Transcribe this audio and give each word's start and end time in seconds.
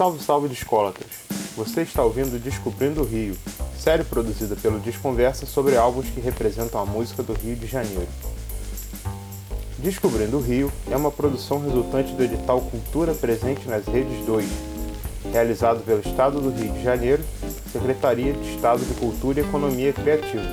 Salve, 0.00 0.24
salve 0.24 0.48
discólatras! 0.48 1.10
Você 1.54 1.82
está 1.82 2.02
ouvindo 2.02 2.42
Descobrindo 2.42 3.02
o 3.02 3.04
Rio, 3.04 3.36
série 3.78 4.02
produzida 4.02 4.56
pelo 4.56 4.80
Desconversa 4.80 5.44
sobre 5.44 5.76
álbuns 5.76 6.06
que 6.08 6.22
representam 6.22 6.80
a 6.80 6.86
música 6.86 7.22
do 7.22 7.34
Rio 7.34 7.54
de 7.54 7.66
Janeiro. 7.66 8.08
Descobrindo 9.76 10.38
o 10.38 10.40
Rio 10.40 10.72
é 10.90 10.96
uma 10.96 11.10
produção 11.10 11.62
resultante 11.62 12.14
do 12.14 12.22
edital 12.22 12.62
Cultura 12.62 13.12
Presente 13.12 13.68
nas 13.68 13.84
Redes 13.84 14.24
2, 14.24 14.46
realizado 15.32 15.84
pelo 15.84 16.00
Estado 16.00 16.40
do 16.40 16.48
Rio 16.48 16.72
de 16.72 16.82
Janeiro, 16.82 17.22
Secretaria 17.70 18.32
de 18.32 18.54
Estado 18.54 18.82
de 18.82 18.94
Cultura 18.94 19.40
e 19.40 19.44
Economia 19.44 19.92
Criativa. 19.92 20.48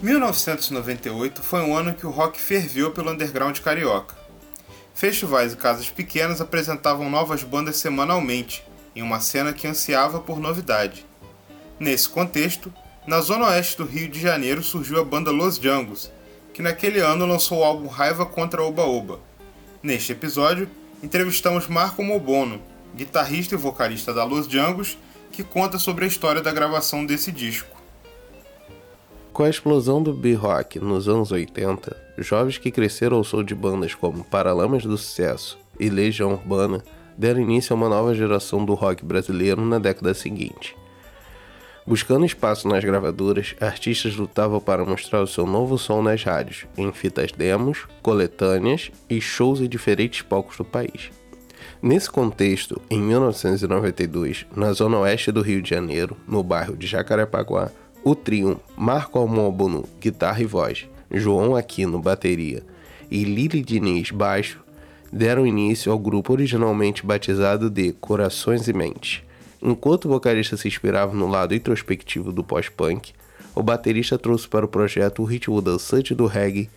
1998 0.00 1.42
foi 1.42 1.62
um 1.62 1.74
ano 1.74 1.92
que 1.92 2.06
o 2.06 2.10
rock 2.10 2.40
ferveu 2.40 2.92
pelo 2.92 3.10
underground 3.10 3.58
carioca. 3.58 4.17
Festivais 4.98 5.52
e 5.52 5.56
casas 5.56 5.88
pequenas 5.88 6.40
apresentavam 6.40 7.08
novas 7.08 7.44
bandas 7.44 7.76
semanalmente, 7.76 8.64
em 8.96 9.00
uma 9.00 9.20
cena 9.20 9.52
que 9.52 9.64
ansiava 9.64 10.18
por 10.18 10.40
novidade. 10.40 11.06
Nesse 11.78 12.08
contexto, 12.08 12.74
na 13.06 13.20
zona 13.20 13.46
oeste 13.46 13.76
do 13.76 13.84
Rio 13.84 14.08
de 14.08 14.20
Janeiro 14.20 14.60
surgiu 14.60 15.00
a 15.00 15.04
banda 15.04 15.30
Los 15.30 15.56
Djangos, 15.56 16.10
que 16.52 16.62
naquele 16.62 16.98
ano 16.98 17.26
lançou 17.26 17.60
o 17.60 17.64
álbum 17.64 17.86
Raiva 17.86 18.26
contra 18.26 18.60
Oba 18.60 18.82
Oba. 18.82 19.20
Neste 19.80 20.10
episódio, 20.10 20.68
entrevistamos 21.00 21.68
Marco 21.68 22.02
Mobono, 22.02 22.60
guitarrista 22.92 23.54
e 23.54 23.56
vocalista 23.56 24.12
da 24.12 24.24
Los 24.24 24.48
Djangos, 24.48 24.98
que 25.30 25.44
conta 25.44 25.78
sobre 25.78 26.06
a 26.06 26.08
história 26.08 26.42
da 26.42 26.50
gravação 26.50 27.06
desse 27.06 27.30
disco. 27.30 27.77
Com 29.38 29.44
a 29.44 29.48
explosão 29.48 30.02
do 30.02 30.12
B-Rock 30.12 30.80
nos 30.80 31.08
anos 31.08 31.30
80, 31.30 31.96
jovens 32.18 32.58
que 32.58 32.72
cresceram 32.72 33.18
ao 33.18 33.22
som 33.22 33.44
de 33.44 33.54
bandas 33.54 33.94
como 33.94 34.24
Paralamas 34.24 34.82
do 34.82 34.98
Sucesso 34.98 35.56
e 35.78 35.88
Legião 35.88 36.32
Urbana 36.32 36.82
deram 37.16 37.42
início 37.42 37.72
a 37.72 37.76
uma 37.76 37.88
nova 37.88 38.12
geração 38.16 38.64
do 38.64 38.74
rock 38.74 39.04
brasileiro 39.04 39.64
na 39.64 39.78
década 39.78 40.12
seguinte. 40.12 40.76
Buscando 41.86 42.26
espaço 42.26 42.66
nas 42.66 42.82
gravadoras, 42.82 43.54
artistas 43.60 44.16
lutavam 44.16 44.58
para 44.58 44.84
mostrar 44.84 45.22
o 45.22 45.26
seu 45.28 45.46
novo 45.46 45.78
som 45.78 46.02
nas 46.02 46.24
rádios, 46.24 46.66
em 46.76 46.90
fitas 46.90 47.30
demos, 47.30 47.86
coletâneas 48.02 48.90
e 49.08 49.20
shows 49.20 49.60
em 49.60 49.68
diferentes 49.68 50.20
palcos 50.20 50.56
do 50.56 50.64
país. 50.64 51.12
Nesse 51.80 52.10
contexto, 52.10 52.82
em 52.90 53.00
1992, 53.00 54.46
na 54.56 54.72
zona 54.72 54.98
oeste 54.98 55.30
do 55.30 55.42
Rio 55.42 55.62
de 55.62 55.70
Janeiro, 55.70 56.16
no 56.26 56.42
bairro 56.42 56.76
de 56.76 56.88
Jacarepaguá, 56.88 57.70
o 58.08 58.14
trio 58.14 58.58
Marco 58.74 59.18
Almóbono, 59.18 59.84
guitarra 60.00 60.40
e 60.40 60.46
voz, 60.46 60.88
João 61.10 61.54
Aquino, 61.54 61.98
bateria 61.98 62.62
e 63.10 63.22
Lili 63.22 63.60
Diniz, 63.60 64.10
baixo, 64.10 64.64
deram 65.12 65.46
início 65.46 65.92
ao 65.92 65.98
grupo 65.98 66.32
originalmente 66.32 67.04
batizado 67.04 67.68
de 67.68 67.92
Corações 67.92 68.66
e 68.66 68.72
Mente. 68.72 69.26
Enquanto 69.60 70.06
o 70.06 70.08
vocalista 70.08 70.56
se 70.56 70.66
inspirava 70.66 71.12
no 71.12 71.26
lado 71.26 71.54
introspectivo 71.54 72.32
do 72.32 72.42
pós-punk, 72.42 73.12
o 73.54 73.62
baterista 73.62 74.16
trouxe 74.16 74.48
para 74.48 74.64
o 74.64 74.68
projeto 74.68 75.20
o 75.20 75.26
ritmo 75.26 75.60
dançante 75.60 76.14
do 76.14 76.24
reggae, 76.24 76.70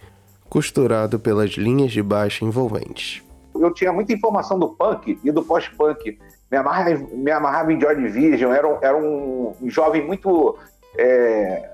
costurado 0.50 1.18
pelas 1.18 1.52
linhas 1.52 1.94
de 1.94 2.04
baixo 2.04 2.44
envolventes. 2.44 3.24
Eu 3.56 3.74
tinha 3.74 3.94
muita 3.94 4.12
informação 4.12 4.60
do 4.60 4.68
punk 4.68 5.18
e 5.24 5.32
do 5.32 5.44
pós-punk. 5.44 6.20
Me 6.52 6.58
amarrava, 6.58 6.90
me 7.14 7.32
amarrava 7.32 7.72
em 7.72 7.80
Joy 7.80 7.96
Division, 7.96 8.52
era 8.52 8.68
era 8.82 8.98
um 8.98 9.56
jovem 9.70 10.06
muito 10.06 10.58
é, 10.98 11.70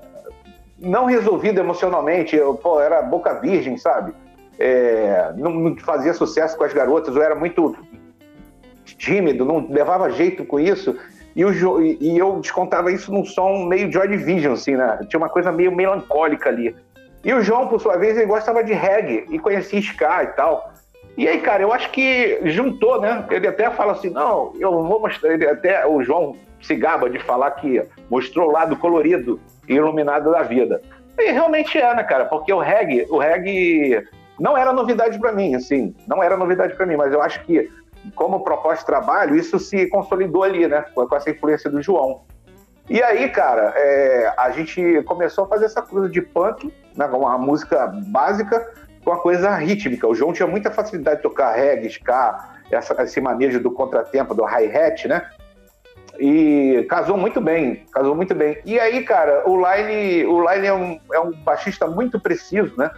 não 0.78 1.06
resolvido 1.06 1.58
emocionalmente, 1.58 2.36
eu 2.36 2.54
pô, 2.54 2.80
era 2.80 3.02
boca 3.02 3.34
virgem, 3.34 3.76
sabe? 3.76 4.12
É, 4.58 5.32
não, 5.36 5.76
fazia 5.76 6.12
sucesso 6.14 6.56
com 6.56 6.64
as 6.64 6.72
garotas, 6.72 7.14
eu 7.14 7.22
era 7.22 7.34
muito 7.34 7.76
tímido, 8.84 9.44
não 9.44 9.68
levava 9.68 10.10
jeito 10.10 10.44
com 10.44 10.58
isso. 10.58 10.96
E, 11.36 11.44
o, 11.44 11.80
e 11.80 12.18
eu 12.18 12.40
descontava 12.40 12.90
isso 12.90 13.12
num 13.12 13.24
som 13.24 13.66
meio 13.66 13.92
Joy 13.92 14.08
Division, 14.08 14.54
assim, 14.54 14.76
né? 14.76 14.98
Tinha 15.08 15.18
uma 15.18 15.28
coisa 15.28 15.52
meio 15.52 15.74
melancólica 15.74 16.48
ali. 16.48 16.74
E 17.24 17.32
o 17.32 17.42
João, 17.42 17.68
por 17.68 17.80
sua 17.80 17.96
vez, 17.96 18.16
ele 18.16 18.26
gostava 18.26 18.62
de 18.64 18.72
reggae 18.72 19.24
e 19.30 19.38
conhecia 19.38 19.78
ska 19.78 20.24
e 20.24 20.26
tal. 20.28 20.72
E 21.18 21.26
aí, 21.26 21.40
cara, 21.40 21.64
eu 21.64 21.72
acho 21.72 21.90
que 21.90 22.38
juntou, 22.44 23.00
né? 23.00 23.26
Ele 23.28 23.48
até 23.48 23.68
fala 23.72 23.90
assim: 23.90 24.08
não, 24.08 24.52
eu 24.60 24.70
vou 24.70 25.00
mostrar. 25.00 25.34
Ele 25.34 25.44
até, 25.48 25.84
o 25.84 26.00
João 26.00 26.36
se 26.62 26.76
gaba 26.76 27.10
de 27.10 27.18
falar 27.18 27.50
que 27.50 27.82
mostrou 28.08 28.48
o 28.48 28.52
lado 28.52 28.76
colorido 28.76 29.40
e 29.68 29.74
iluminado 29.74 30.30
da 30.30 30.44
vida. 30.44 30.80
E 31.18 31.32
realmente 31.32 31.76
é, 31.76 31.92
né, 31.92 32.04
cara? 32.04 32.24
Porque 32.26 32.52
o 32.52 32.60
reggae, 32.60 33.04
o 33.10 33.18
reggae 33.18 34.06
não 34.38 34.56
era 34.56 34.72
novidade 34.72 35.18
para 35.18 35.32
mim, 35.32 35.56
assim, 35.56 35.92
não 36.06 36.22
era 36.22 36.36
novidade 36.36 36.76
para 36.76 36.86
mim, 36.86 36.94
mas 36.94 37.12
eu 37.12 37.20
acho 37.20 37.44
que 37.44 37.68
como 38.14 38.44
proposta 38.44 38.78
de 38.78 38.86
trabalho, 38.86 39.34
isso 39.34 39.58
se 39.58 39.88
consolidou 39.88 40.44
ali, 40.44 40.68
né, 40.68 40.84
com 40.94 41.16
essa 41.16 41.30
influência 41.30 41.68
do 41.68 41.82
João. 41.82 42.22
E 42.88 43.02
aí, 43.02 43.28
cara, 43.28 43.72
é, 43.74 44.32
a 44.38 44.50
gente 44.52 45.02
começou 45.02 45.44
a 45.44 45.48
fazer 45.48 45.64
essa 45.64 45.82
coisa 45.82 46.08
de 46.08 46.22
punk, 46.22 46.72
né, 46.96 47.06
uma 47.06 47.36
música 47.36 47.88
básica, 48.06 48.64
com 49.04 49.12
a 49.12 49.18
coisa 49.18 49.54
rítmica. 49.56 50.06
O 50.06 50.14
João 50.14 50.32
tinha 50.32 50.46
muita 50.46 50.70
facilidade 50.70 51.18
de 51.18 51.22
tocar 51.22 51.54
reggae, 51.54 51.88
ska, 51.88 52.56
essa, 52.70 53.00
esse 53.02 53.20
manejo 53.20 53.60
do 53.60 53.70
contratempo, 53.70 54.34
do 54.34 54.44
hi-hat, 54.44 55.08
né? 55.08 55.28
E 56.18 56.84
casou 56.90 57.16
muito 57.16 57.40
bem, 57.40 57.86
casou 57.92 58.14
muito 58.14 58.34
bem. 58.34 58.58
E 58.64 58.78
aí, 58.78 59.04
cara, 59.04 59.48
o 59.48 59.56
Line, 59.56 60.26
o 60.26 60.40
Line 60.50 60.66
é, 60.66 60.74
um, 60.74 61.00
é 61.12 61.20
um 61.20 61.30
baixista 61.30 61.86
muito 61.86 62.18
preciso, 62.18 62.74
né? 62.76 62.90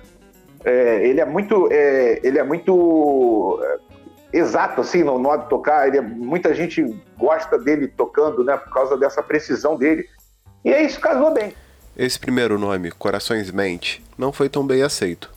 É, 0.64 1.06
ele 1.06 1.20
é 1.20 1.24
muito, 1.24 1.68
é, 1.70 2.20
ele 2.22 2.38
é 2.38 2.42
muito 2.42 3.60
é, 3.62 4.38
exato, 4.38 4.80
assim, 4.80 5.04
no 5.04 5.18
modo 5.18 5.42
de 5.42 5.48
tocar. 5.50 5.86
Ele 5.86 5.98
é, 5.98 6.00
muita 6.00 6.54
gente 6.54 6.82
gosta 7.18 7.58
dele 7.58 7.88
tocando, 7.88 8.42
né? 8.42 8.56
Por 8.56 8.72
causa 8.72 8.96
dessa 8.96 9.22
precisão 9.22 9.76
dele. 9.76 10.06
E 10.64 10.72
aí 10.72 10.86
isso 10.86 11.00
casou 11.00 11.32
bem. 11.32 11.54
Esse 11.96 12.18
primeiro 12.18 12.58
nome, 12.58 12.90
Corações 12.90 13.50
Mente, 13.50 14.02
não 14.16 14.32
foi 14.32 14.48
tão 14.48 14.66
bem 14.66 14.82
aceito. 14.82 15.30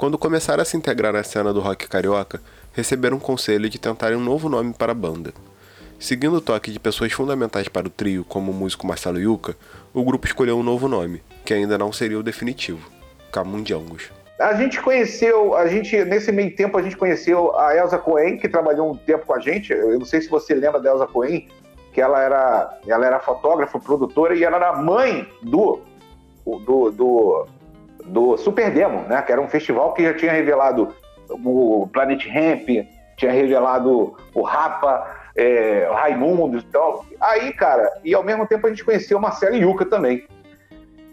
Quando 0.00 0.16
começaram 0.16 0.62
a 0.62 0.64
se 0.64 0.78
integrar 0.78 1.12
na 1.12 1.22
cena 1.22 1.52
do 1.52 1.60
rock 1.60 1.86
carioca, 1.86 2.40
receberam 2.72 3.18
um 3.18 3.20
conselho 3.20 3.68
de 3.68 3.78
tentarem 3.78 4.16
um 4.16 4.24
novo 4.24 4.48
nome 4.48 4.72
para 4.72 4.92
a 4.92 4.94
banda. 4.94 5.30
Seguindo 5.98 6.36
o 6.36 6.40
toque 6.40 6.70
de 6.70 6.80
pessoas 6.80 7.12
fundamentais 7.12 7.68
para 7.68 7.86
o 7.86 7.90
trio, 7.90 8.24
como 8.24 8.50
o 8.50 8.54
músico 8.54 8.86
Marcelo 8.86 9.20
Yuca, 9.20 9.54
o 9.92 10.02
grupo 10.02 10.26
escolheu 10.26 10.56
um 10.56 10.62
novo 10.62 10.88
nome, 10.88 11.22
que 11.44 11.52
ainda 11.52 11.76
não 11.76 11.92
seria 11.92 12.18
o 12.18 12.22
definitivo: 12.22 12.90
Camundiangos. 13.30 14.10
A 14.40 14.54
gente 14.54 14.80
conheceu, 14.80 15.54
a 15.54 15.68
gente 15.68 16.02
nesse 16.06 16.32
meio 16.32 16.56
tempo 16.56 16.78
a 16.78 16.82
gente 16.82 16.96
conheceu 16.96 17.54
a 17.58 17.76
Elsa 17.76 17.98
Cohen, 17.98 18.38
que 18.38 18.48
trabalhou 18.48 18.90
um 18.90 18.96
tempo 18.96 19.26
com 19.26 19.34
a 19.34 19.38
gente. 19.38 19.70
Eu 19.70 19.98
não 19.98 20.06
sei 20.06 20.22
se 20.22 20.30
você 20.30 20.54
lembra 20.54 20.80
da 20.80 20.92
Elsa 20.92 21.06
Cohen, 21.08 21.46
que 21.92 22.00
ela 22.00 22.22
era, 22.22 22.80
ela 22.86 23.04
era 23.04 23.20
fotógrafa, 23.20 23.78
produtora 23.78 24.34
e 24.34 24.44
ela 24.44 24.56
era 24.56 24.76
mãe 24.76 25.28
do 25.42 25.82
do, 26.46 26.90
do, 26.90 27.46
do 28.04 28.36
Super 28.36 28.70
Demo, 28.70 29.02
né? 29.08 29.22
Que 29.22 29.32
era 29.32 29.40
um 29.40 29.48
festival 29.48 29.92
que 29.94 30.02
já 30.02 30.14
tinha 30.14 30.32
revelado 30.32 30.94
o 31.28 31.88
Planet 31.92 32.26
Ramp, 32.26 32.68
tinha 33.16 33.32
revelado 33.32 34.16
o 34.34 34.42
Rapa, 34.42 35.16
é, 35.36 35.88
Raimundo 35.92 36.58
e 36.58 36.62
tal. 36.62 37.04
Aí, 37.20 37.52
cara, 37.52 37.90
e 38.04 38.14
ao 38.14 38.22
mesmo 38.22 38.46
tempo 38.46 38.66
a 38.66 38.70
gente 38.70 38.84
conheceu 38.84 39.18
o 39.18 39.20
Marcelo 39.20 39.56
Yuca 39.56 39.84
também. 39.84 40.26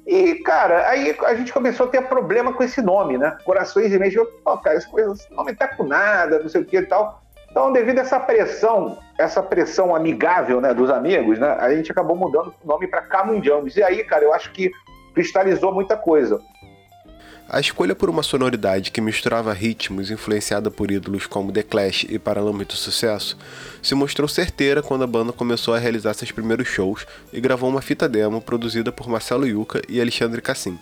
E, 0.05 0.35
cara, 0.35 0.87
aí 0.87 1.13
a 1.25 1.35
gente 1.35 1.51
começou 1.51 1.85
a 1.85 1.89
ter 1.89 2.01
problema 2.03 2.53
com 2.53 2.63
esse 2.63 2.81
nome, 2.81 3.17
né? 3.17 3.37
Corações 3.43 3.93
e 3.93 3.99
Meios. 3.99 4.27
Pô, 4.41 4.57
cara, 4.57 4.77
esse, 4.77 4.87
esse 4.87 5.33
nome 5.33 5.53
tá 5.53 5.67
com 5.67 5.83
nada, 5.83 6.39
não 6.39 6.47
sei 6.47 6.61
o 6.61 6.65
que 6.65 6.77
e 6.77 6.85
tal. 6.85 7.21
Então, 7.51 7.73
devido 7.73 7.99
a 7.99 8.01
essa 8.01 8.19
pressão, 8.19 8.97
essa 9.17 9.43
pressão 9.43 9.93
amigável 9.93 10.61
né, 10.61 10.73
dos 10.73 10.89
amigos, 10.89 11.39
né, 11.39 11.57
a 11.59 11.73
gente 11.73 11.91
acabou 11.91 12.15
mudando 12.15 12.53
o 12.63 12.67
nome 12.67 12.87
para 12.87 13.01
Camundjamos. 13.01 13.75
E 13.75 13.83
aí, 13.83 14.03
cara, 14.03 14.23
eu 14.23 14.33
acho 14.33 14.51
que 14.51 14.71
cristalizou 15.13 15.73
muita 15.73 15.97
coisa. 15.97 16.39
A 17.49 17.61
escolha 17.61 17.95
por 17.95 18.09
uma 18.09 18.23
sonoridade 18.23 18.91
que 18.91 18.99
misturava 18.99 19.53
ritmos 19.53 20.11
influenciada 20.11 20.69
por 20.69 20.91
ídolos 20.91 21.25
como 21.25 21.49
The 21.49 21.63
Clash 21.63 22.05
e 22.09 22.19
Paralamas 22.19 22.67
do 22.67 22.73
Sucesso 22.73 23.37
se 23.81 23.95
mostrou 23.95 24.27
certeira 24.27 24.83
quando 24.83 25.05
a 25.05 25.07
banda 25.07 25.31
começou 25.31 25.73
a 25.73 25.79
realizar 25.79 26.13
seus 26.13 26.29
primeiros 26.29 26.67
shows 26.67 27.07
e 27.31 27.39
gravou 27.39 27.69
uma 27.69 27.81
fita 27.81 28.09
demo 28.09 28.41
produzida 28.41 28.91
por 28.91 29.07
Marcelo 29.07 29.47
Yuca 29.47 29.81
e 29.87 30.01
Alexandre 30.01 30.41
Cassim. 30.41 30.77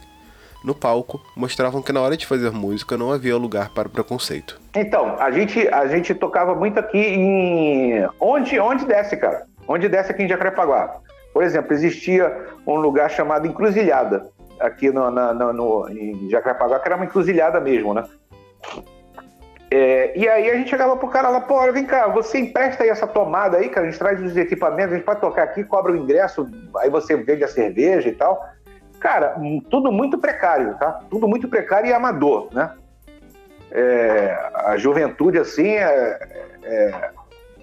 No 0.64 0.74
palco, 0.74 1.22
mostravam 1.36 1.84
que 1.84 1.94
na 1.94 2.02
hora 2.02 2.18
de 2.18 2.26
fazer 2.26 2.52
música 2.52 2.98
não 2.98 3.12
havia 3.12 3.38
lugar 3.38 3.70
para 3.70 3.88
preconceito. 3.88 4.60
Então, 4.76 5.18
a 5.20 5.30
gente, 5.30 5.68
a 5.68 5.86
gente 5.86 6.16
tocava 6.16 6.56
muito 6.56 6.80
aqui 6.80 6.98
em. 6.98 8.10
Onde, 8.20 8.60
onde 8.60 8.86
desce, 8.86 9.16
cara? 9.18 9.46
Onde 9.68 9.88
desce 9.88 10.12
aqui 10.12 10.24
em 10.24 10.28
Jacarepaguá? 10.28 10.98
Por 11.32 11.44
exemplo, 11.44 11.74
existia 11.74 12.36
um 12.66 12.78
lugar 12.78 13.12
chamado 13.12 13.46
Encruzilhada 13.46 14.34
aqui 14.66 14.92
no, 14.92 15.10
na, 15.12 15.34
no, 15.34 15.54
no, 15.54 15.90
em 15.90 16.30
Jacarepaguá, 16.30 16.80
que 16.80 16.88
era 16.88 16.96
uma 16.96 17.06
encruzilhada 17.06 17.60
mesmo, 17.60 17.94
né? 17.94 18.04
É, 19.72 20.18
e 20.18 20.28
aí 20.30 20.50
a 20.50 20.56
gente 20.56 20.70
chegava 20.70 20.96
pro 20.96 21.08
cara 21.08 21.30
lá, 21.30 21.42
pô, 21.42 21.60
vem 21.72 21.86
cá, 21.86 22.08
você 22.08 22.40
empresta 22.40 22.84
aí 22.84 22.90
essa 22.90 23.08
tomada 23.08 23.58
aí, 23.58 23.68
cara, 23.68 23.88
a 23.88 23.90
gente 23.90 24.00
traz 24.00 24.22
os 24.22 24.38
equipamentos, 24.38 24.94
a 24.94 24.96
gente 24.96 25.06
pode 25.06 25.20
tocar 25.20 25.44
aqui, 25.44 25.64
cobra 25.64 25.92
o 25.92 25.98
ingresso, 25.98 26.48
aí 26.78 26.90
você 26.90 27.16
vende 27.16 27.44
a 27.44 27.48
cerveja 27.48 28.08
e 28.08 28.14
tal. 28.14 28.46
Cara, 29.00 29.36
tudo 29.70 29.92
muito 29.92 30.18
precário, 30.18 30.76
tá? 30.78 31.00
Tudo 31.10 31.28
muito 31.28 31.48
precário 31.48 31.90
e 31.90 31.94
amador, 31.94 32.50
né? 32.54 32.72
é, 33.76 34.38
a 34.54 34.78
juventude 34.78 35.38
assim 35.38 35.68
é, 35.68 36.20
é, 36.64 37.10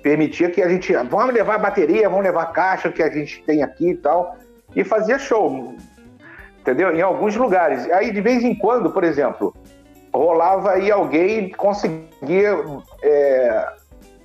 permitia 0.02 0.50
que 0.50 0.60
a 0.60 0.68
gente 0.68 0.92
vamos 0.92 1.34
levar 1.34 1.56
bateria, 1.58 2.08
vamos 2.08 2.24
levar 2.24 2.52
caixa 2.52 2.92
que 2.92 3.02
a 3.02 3.08
gente 3.08 3.42
tem 3.44 3.62
aqui 3.62 3.90
e 3.90 3.96
tal 3.96 4.36
e 4.76 4.84
fazia 4.84 5.18
show, 5.18 5.74
entendeu? 6.62 6.94
Em 6.94 7.02
alguns 7.02 7.36
lugares. 7.36 7.90
Aí 7.90 8.12
de 8.12 8.20
vez 8.20 8.42
em 8.42 8.54
quando, 8.54 8.90
por 8.90 9.04
exemplo, 9.04 9.54
rolava 10.14 10.72
aí 10.72 10.90
alguém 10.90 11.50
conseguia 11.50 12.56
é, 13.02 13.66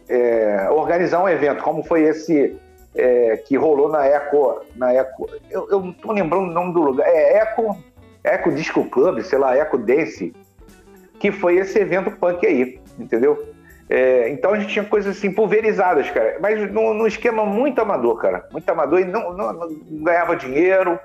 é, 0.07 0.69
organizar 0.72 1.22
um 1.22 1.28
evento, 1.28 1.63
como 1.63 1.84
foi 1.84 2.04
esse 2.04 2.56
é, 2.95 3.38
que 3.38 3.57
rolou 3.57 3.89
na 3.89 4.06
Eco, 4.06 4.62
na 4.75 4.94
Eco, 4.94 5.28
eu, 5.50 5.68
eu 5.69 5.81
não 5.81 5.94
tô 5.94 6.12
lembrando 6.12 6.50
o 6.50 6.54
nome 6.54 6.74
do 6.74 6.81
lugar, 6.81 7.07
é 7.07 7.38
Eco, 7.38 7.78
Eco 8.24 8.51
Disco 8.51 8.86
Club, 8.86 9.22
sei 9.22 9.40
lá, 9.40 9.56
Eco 9.56 9.78
Dance, 9.78 10.33
que 11.19 11.31
foi 11.31 11.57
esse 11.57 11.80
evento 11.80 12.12
punk 12.12 12.45
aí, 12.45 12.80
entendeu? 13.00 13.54
É, 13.90 14.30
então 14.30 14.51
a 14.51 14.60
gente 14.60 14.74
tinha 14.74 14.83
coisas 14.83 15.16
assim 15.16 15.31
pulverizadas, 15.31 16.10
cara, 16.12 16.38
mas 16.42 16.72
num, 16.72 17.07
esquema 17.07 17.45
muito 17.45 17.80
amador, 17.80 18.18
cara, 18.18 18.45
muito 18.51 18.69
amador 18.69 19.00
e 19.00 19.06
não, 19.06 19.33
não, 19.33 19.54
não, 19.54 19.69
ganhava 20.04 20.36
dinheiro, 20.36 21.00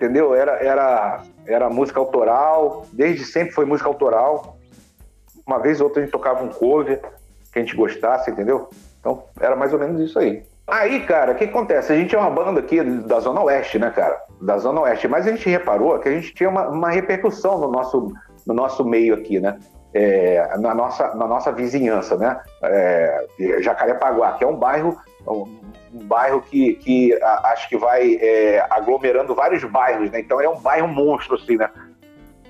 entendeu? 0.00 0.34
Era, 0.34 0.52
era, 0.52 1.22
era 1.46 1.68
música 1.68 2.00
autoral, 2.00 2.86
desde 2.90 3.24
sempre 3.24 3.52
foi 3.52 3.66
música 3.66 3.88
autoral. 3.88 4.56
Uma 5.46 5.58
vez 5.58 5.80
ou 5.80 5.88
outra 5.88 6.00
a 6.00 6.04
gente 6.04 6.12
tocava 6.12 6.42
um 6.42 6.48
cover 6.48 7.02
que 7.52 7.58
a 7.58 7.62
gente 7.62 7.76
gostasse, 7.76 8.30
entendeu? 8.30 8.70
Então 8.98 9.24
era 9.38 9.54
mais 9.54 9.72
ou 9.74 9.78
menos 9.78 10.00
isso 10.00 10.18
aí. 10.18 10.42
Aí, 10.66 11.00
cara, 11.04 11.32
o 11.32 11.34
que 11.34 11.44
acontece? 11.44 11.92
A 11.92 11.96
gente 11.96 12.14
é 12.14 12.18
uma 12.18 12.30
banda 12.30 12.60
aqui 12.60 12.80
da 12.82 13.20
Zona 13.20 13.42
Oeste, 13.42 13.78
né, 13.78 13.90
cara? 13.90 14.22
Da 14.40 14.56
Zona 14.56 14.80
Oeste. 14.82 15.08
Mas 15.08 15.26
a 15.26 15.30
gente 15.30 15.50
reparou 15.50 15.98
que 15.98 16.08
a 16.08 16.12
gente 16.12 16.32
tinha 16.32 16.48
uma, 16.48 16.68
uma 16.68 16.90
repercussão 16.90 17.58
no 17.58 17.70
nosso, 17.70 18.12
no 18.46 18.54
nosso 18.54 18.84
meio 18.84 19.14
aqui, 19.14 19.40
né? 19.40 19.58
É, 19.92 20.56
na, 20.58 20.72
nossa, 20.72 21.12
na 21.16 21.26
nossa 21.26 21.50
vizinhança, 21.50 22.16
né? 22.16 22.40
É, 22.62 23.26
Jacarepaguá, 23.60 24.32
que 24.34 24.44
é 24.44 24.46
um 24.46 24.54
bairro, 24.54 24.96
um, 25.26 25.60
um 25.94 26.04
bairro 26.04 26.42
que, 26.42 26.74
que 26.74 27.14
a, 27.22 27.52
acho 27.52 27.68
que 27.68 27.76
vai 27.76 28.14
é, 28.20 28.64
aglomerando 28.70 29.34
vários 29.34 29.62
bairros, 29.64 30.10
né? 30.10 30.20
Então 30.20 30.40
é 30.40 30.48
um 30.48 30.60
bairro 30.60 30.88
monstro, 30.88 31.36
assim, 31.36 31.56
né? 31.56 31.70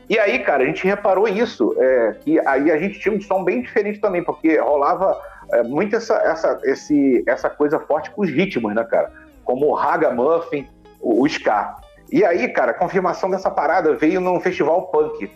E 0.08 0.18
aí, 0.18 0.40
cara, 0.40 0.64
a 0.64 0.66
gente 0.66 0.84
reparou 0.84 1.28
isso, 1.28 1.74
é, 1.78 2.16
que 2.20 2.40
aí 2.40 2.70
a 2.70 2.76
gente 2.76 2.98
tinha 2.98 3.14
um 3.14 3.20
som 3.20 3.44
bem 3.44 3.62
diferente 3.62 4.00
também, 4.00 4.24
porque 4.24 4.58
rolava 4.58 5.16
é, 5.52 5.62
muito 5.62 5.94
essa, 5.94 6.14
essa, 6.16 6.60
esse, 6.64 7.22
essa 7.26 7.48
coisa 7.48 7.78
forte 7.78 8.10
com 8.10 8.22
os 8.22 8.30
ritmos, 8.30 8.74
né, 8.74 8.82
cara? 8.84 9.12
Como 9.44 9.66
o 9.66 9.74
Ragamuffin, 9.74 10.66
o, 11.00 11.22
o 11.22 11.26
Ska. 11.26 11.76
E 12.10 12.24
aí, 12.24 12.48
cara, 12.48 12.72
a 12.72 12.74
confirmação 12.74 13.30
dessa 13.30 13.50
parada 13.50 13.94
veio 13.94 14.20
num 14.20 14.40
festival 14.40 14.88
punk. 14.88 15.30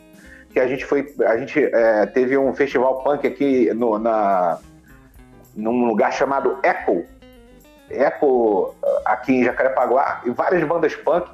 Que 0.51 0.61
a 0.61 0.67
gente 0.67 0.85
foi. 0.85 1.07
A 1.25 1.37
gente 1.37 1.63
é, 1.63 2.07
teve 2.07 2.37
um 2.37 2.53
festival 2.55 3.03
punk 3.03 3.27
aqui 3.27 3.73
no, 3.75 3.99
na, 3.99 4.59
num 5.55 5.87
lugar 5.87 6.13
chamado 6.13 6.59
Echo. 6.63 7.05
Echo, 7.91 8.75
aqui 9.05 9.33
em 9.33 9.45
Jacarepaguá, 9.45 10.23
e 10.25 10.31
várias 10.31 10.63
bandas 10.65 10.95
punk. 10.95 11.31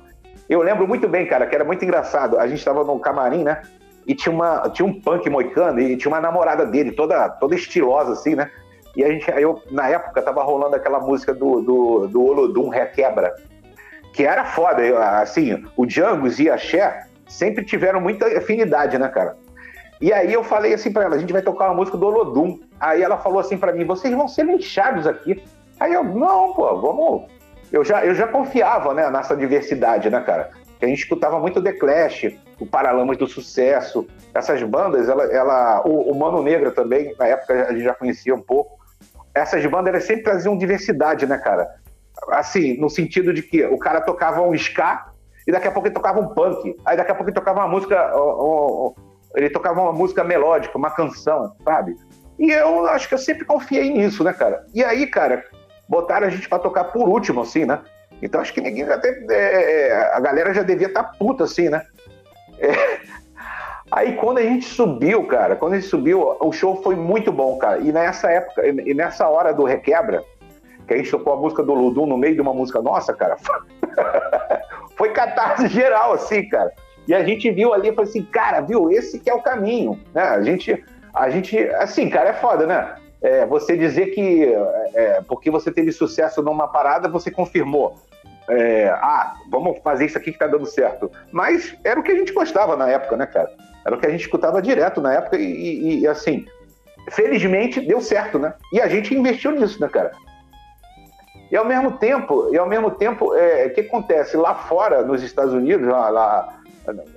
Eu 0.49 0.63
lembro 0.63 0.87
muito 0.87 1.09
bem, 1.09 1.27
cara, 1.27 1.47
que 1.47 1.55
era 1.55 1.65
muito 1.65 1.85
engraçado. 1.85 2.39
A 2.39 2.47
gente 2.47 2.59
estava 2.59 2.83
no 2.83 2.99
camarim, 2.99 3.45
né? 3.45 3.63
E 4.07 4.15
tinha, 4.15 4.35
uma, 4.35 4.69
tinha 4.71 4.87
um 4.87 5.01
punk 5.01 5.29
moicano 5.31 5.79
e 5.79 5.97
tinha 5.97 6.11
uma 6.11 6.21
namorada 6.21 6.67
dele, 6.67 6.91
toda, 6.93 7.29
toda 7.29 7.55
estilosa, 7.55 8.13
assim, 8.13 8.35
né? 8.35 8.51
E 8.97 9.05
a 9.05 9.09
gente, 9.09 9.31
eu, 9.31 9.63
na 9.71 9.89
época, 9.89 10.21
tava 10.21 10.43
rolando 10.43 10.75
aquela 10.75 10.99
música 10.99 11.33
do, 11.33 11.61
do, 11.61 12.09
do 12.09 12.25
Olodum 12.25 12.69
Requebra, 12.69 13.35
que 14.13 14.25
era 14.25 14.45
foda. 14.45 14.83
Eu, 14.83 14.99
assim, 15.01 15.65
o 15.77 15.87
Django 15.87 16.27
e 16.41 16.51
a 16.51 16.59
Cher 16.59 17.07
sempre 17.29 17.65
tiveram 17.65 18.01
muita 18.01 18.27
afinidade, 18.37 18.99
né, 18.99 19.09
cara? 19.09 19.37
E 20.01 20.13
aí 20.13 20.33
eu 20.33 20.43
falei 20.43 20.73
assim 20.73 20.91
para 20.91 21.05
ela, 21.05 21.17
a 21.17 21.19
gente 21.19 21.33
vai 21.33 21.43
tocar 21.43 21.67
uma 21.67 21.75
música 21.75 21.97
do 21.97 22.07
Olodum. 22.07 22.59
Aí 22.81 23.03
ela 23.03 23.19
falou 23.19 23.39
assim 23.39 23.59
para 23.59 23.73
mim, 23.73 23.85
vocês 23.85 24.13
vão 24.15 24.27
ser 24.27 24.45
linchados 24.45 25.07
aqui. 25.07 25.43
Aí 25.81 25.93
eu, 25.93 26.05
não, 26.05 26.53
pô, 26.53 26.81
vamos... 26.81 27.31
Eu 27.73 27.85
já, 27.85 28.05
eu 28.05 28.15
já 28.15 28.27
confiava, 28.27 28.93
né, 28.93 29.09
nessa 29.11 29.37
diversidade, 29.37 30.11
né, 30.11 30.21
cara? 30.21 30.51
Que 30.79 30.85
a 30.85 30.89
gente 30.89 30.99
escutava 30.99 31.39
muito 31.39 31.63
The 31.63 31.73
Clash, 31.73 32.37
o 32.59 32.67
Paralamas 32.67 33.17
do 33.17 33.27
Sucesso, 33.27 34.07
essas 34.35 34.63
bandas, 34.63 35.09
ela, 35.09 35.25
ela 35.25 35.83
o, 35.87 36.11
o 36.11 36.19
Mano 36.19 36.43
Negra 36.43 36.71
também, 36.73 37.15
na 37.19 37.27
época 37.27 37.69
a 37.69 37.73
gente 37.73 37.85
já 37.85 37.95
conhecia 37.95 38.35
um 38.35 38.41
pouco 38.41 38.81
essas 39.35 39.65
bandas 39.67 39.95
elas 39.95 40.05
sempre 40.05 40.25
traziam 40.25 40.57
diversidade, 40.57 41.27
né, 41.27 41.39
cara? 41.39 41.69
Assim, 42.31 42.77
no 42.79 42.91
sentido 42.91 43.33
de 43.33 43.43
que 43.43 43.65
o 43.65 43.79
cara 43.79 44.01
tocava 44.01 44.43
um 44.43 44.55
ska 44.55 45.07
e 45.47 45.53
daqui 45.53 45.69
a 45.69 45.71
pouco 45.71 45.89
ele 45.89 45.95
tocava 45.95 46.21
um 46.21 46.29
punk, 46.29 46.77
aí 46.85 46.97
daqui 46.97 47.11
a 47.11 47.15
pouco 47.15 47.31
ele 47.31 47.35
tocava 47.35 47.61
uma 47.61 47.69
música, 47.69 48.13
ele 49.35 49.51
tocava 49.51 49.81
uma 49.81 49.93
música 49.93 50.23
melódica, 50.25 50.77
uma 50.77 50.91
canção, 50.91 51.55
sabe? 51.65 51.97
E 52.39 52.51
eu 52.51 52.87
acho 52.87 53.09
que 53.09 53.15
eu 53.15 53.19
sempre 53.19 53.45
confiei 53.45 53.91
nisso, 53.91 54.25
né, 54.25 54.33
cara? 54.33 54.65
E 54.75 54.83
aí, 54.83 55.07
cara, 55.07 55.45
botaram 55.91 56.29
a 56.29 56.31
gente 56.31 56.49
para 56.49 56.61
tocar 56.61 56.85
por 56.85 57.09
último, 57.09 57.43
assim, 57.43 57.67
né? 57.67 57.81
Então 58.23 58.41
acho 58.41 58.55
que 58.55 58.61
ninguém 58.61 58.85
até 58.85 59.09
é, 59.29 59.89
é, 59.89 60.15
a 60.15 60.21
galera 60.21 60.55
já 60.55 60.63
devia 60.63 60.87
estar 60.87 61.03
tá 61.03 61.13
puta, 61.19 61.45
assim, 61.45 61.69
né? 61.69 61.83
É, 62.59 63.01
Aí 63.91 64.15
quando 64.15 64.39
a 64.39 64.43
gente 64.43 64.67
subiu, 64.67 65.27
cara, 65.27 65.57
quando 65.57 65.73
a 65.73 65.81
gente 65.81 65.89
subiu, 65.89 66.37
o 66.39 66.53
show 66.53 66.81
foi 66.81 66.95
muito 66.95 67.33
bom, 67.33 67.59
cara. 67.59 67.81
E 67.81 67.91
nessa 67.91 68.31
época, 68.31 68.65
e 68.65 68.95
nessa 68.95 69.29
hora 69.29 69.53
do 69.53 69.65
requebra, 69.65 70.23
que 70.87 70.95
a 70.95 70.97
gente 70.97 71.11
tocou 71.11 71.33
a 71.33 71.37
música 71.37 71.61
do 71.65 71.75
Ludum 71.75 72.07
no 72.07 72.17
meio 72.17 72.37
de 72.37 72.41
uma 72.41 72.55
música 72.55 72.81
nossa, 72.81 73.13
cara, 73.13 73.37
foi 74.97 75.11
catarse 75.13 75.67
geral, 75.67 76.13
assim, 76.13 76.49
cara. 76.49 76.73
E 77.09 77.13
a 77.13 77.25
gente 77.25 77.51
viu 77.51 77.75
ali 77.75 77.89
e 77.89 77.93
falou 77.93 78.09
assim, 78.09 78.23
cara, 78.23 78.61
viu, 78.61 78.93
esse 78.93 79.19
que 79.19 79.29
é 79.29 79.35
o 79.35 79.43
caminho, 79.43 79.99
né? 80.15 80.23
A 80.23 80.41
gente, 80.41 80.85
a 81.13 81.29
gente, 81.29 81.59
assim, 81.71 82.09
cara, 82.09 82.29
é 82.29 82.35
foda, 82.35 82.69
né? 82.69 82.95
É, 83.23 83.45
você 83.45 83.77
dizer 83.77 84.07
que 84.07 84.45
é, 84.95 85.21
porque 85.29 85.51
você 85.51 85.71
teve 85.71 85.93
sucesso 85.93 86.43
numa 86.43 86.69
parada, 86.69 87.09
você 87.09 87.31
confirmou. 87.31 87.99
É, 88.49 88.89
ah, 88.89 89.35
vamos 89.51 89.79
fazer 89.83 90.07
isso 90.07 90.19
aqui 90.19 90.33
que 90.33 90.39
tá 90.39 90.47
dando 90.47 90.67
certo. 90.67 91.11
Mas 91.31 91.77
era 91.85 92.01
o 92.01 92.03
que 92.03 92.11
a 92.11 92.17
gente 92.17 92.33
gostava 92.33 92.77
na 92.77 92.89
época, 92.89 93.17
né, 93.17 93.27
cara? 93.27 93.51
Era 93.85 93.95
o 93.95 93.99
que 93.99 94.07
a 94.07 94.11
gente 94.11 94.23
escutava 94.23 94.61
direto 94.61 95.01
na 95.01 95.15
época 95.15 95.37
e, 95.37 95.45
e, 95.45 96.01
e, 96.01 96.09
assim, 96.09 96.45
felizmente 97.11 97.81
deu 97.81 98.01
certo, 98.01 98.39
né? 98.39 98.55
E 98.73 98.81
a 98.81 98.89
gente 98.89 99.15
investiu 99.15 99.53
nisso, 99.53 99.81
né, 99.81 99.89
cara? 99.89 100.13
E 101.51 101.57
ao 101.57 101.65
mesmo 101.65 101.93
tempo, 101.93 102.49
e 102.53 102.59
ao 102.59 102.67
mesmo 102.67 102.91
tempo, 102.93 103.35
é, 103.35 103.67
o 103.67 103.75
que 103.75 103.83
acontece 103.83 104.37
lá 104.37 104.55
fora, 104.55 105.03
nos 105.03 105.23
Estados 105.23 105.53
Unidos, 105.53 105.87
lá, 105.87 106.09
lá 106.09 106.61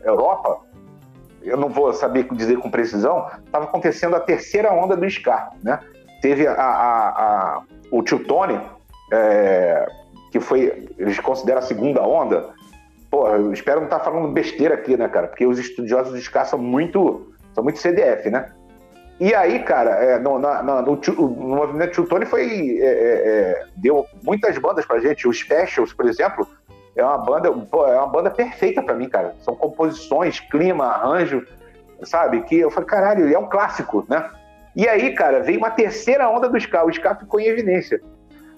Europa, 0.03 0.59
eu 1.41 1.57
não 1.57 1.69
vou 1.69 1.93
saber 1.93 2.27
dizer 2.31 2.57
com 2.57 2.69
precisão, 2.69 3.27
estava 3.45 3.65
acontecendo 3.65 4.15
a 4.15 4.19
terceira 4.19 4.71
onda 4.71 4.95
do 4.95 5.09
Scar, 5.09 5.51
né? 5.61 5.79
Teve 6.23 6.47
a, 6.47 6.53
a, 6.53 7.09
a 7.09 7.61
o 7.91 8.01
Tio 8.01 8.23
Tony, 8.23 8.59
é, 9.11 9.85
que 10.31 10.39
foi, 10.39 10.87
eles 10.97 11.19
consideram 11.19 11.59
a 11.59 11.61
segunda 11.61 12.01
onda, 12.01 12.51
Pô, 13.13 13.27
eu 13.27 13.53
espero 13.53 13.79
não 13.79 13.85
estar 13.85 13.99
tá 13.99 14.05
falando 14.05 14.33
besteira 14.33 14.73
aqui, 14.73 14.97
né, 14.97 15.07
cara? 15.07 15.27
Porque 15.27 15.45
os 15.45 15.59
estudiosos 15.59 16.19
de 16.19 16.45
são 16.47 16.57
muito, 16.57 17.31
são 17.53 17.63
muito 17.63 17.77
CDF, 17.77 18.27
né? 18.31 18.51
E 19.19 19.35
aí, 19.35 19.59
cara, 19.59 19.91
é, 20.03 20.17
no, 20.17 20.39
na, 20.39 20.63
no, 20.63 20.81
no, 20.81 20.95
no, 20.95 21.55
movimento 21.55 21.91
Tio 21.91 22.07
Tony 22.07 22.25
foi. 22.25 22.79
É, 22.79 22.85
é, 22.85 22.89
é, 22.89 23.65
deu 23.75 24.07
muitas 24.23 24.57
bandas 24.57 24.83
pra 24.87 24.99
gente. 24.99 25.27
Os 25.27 25.37
Specials, 25.37 25.93
por 25.93 26.07
exemplo, 26.07 26.47
é 26.95 27.05
uma 27.05 27.19
banda, 27.19 27.51
pô, 27.51 27.85
é 27.85 27.95
uma 27.95 28.07
banda 28.07 28.31
perfeita 28.31 28.81
para 28.81 28.95
mim, 28.95 29.07
cara. 29.07 29.35
São 29.41 29.55
composições, 29.55 30.39
clima, 30.39 30.85
arranjo, 30.85 31.45
sabe? 32.01 32.41
Que 32.41 32.57
eu 32.57 32.71
falei, 32.71 32.89
caralho, 32.89 33.31
é 33.31 33.37
um 33.37 33.47
clássico, 33.47 34.03
né? 34.09 34.27
E 34.75 34.87
aí, 34.87 35.13
cara, 35.13 35.41
veio 35.41 35.59
uma 35.59 35.71
terceira 35.71 36.29
onda 36.29 36.49
do 36.49 36.57
Ska. 36.57 36.85
O 36.85 36.89
Ska 36.89 37.15
ficou 37.15 37.39
em 37.39 37.45
evidência. 37.45 38.01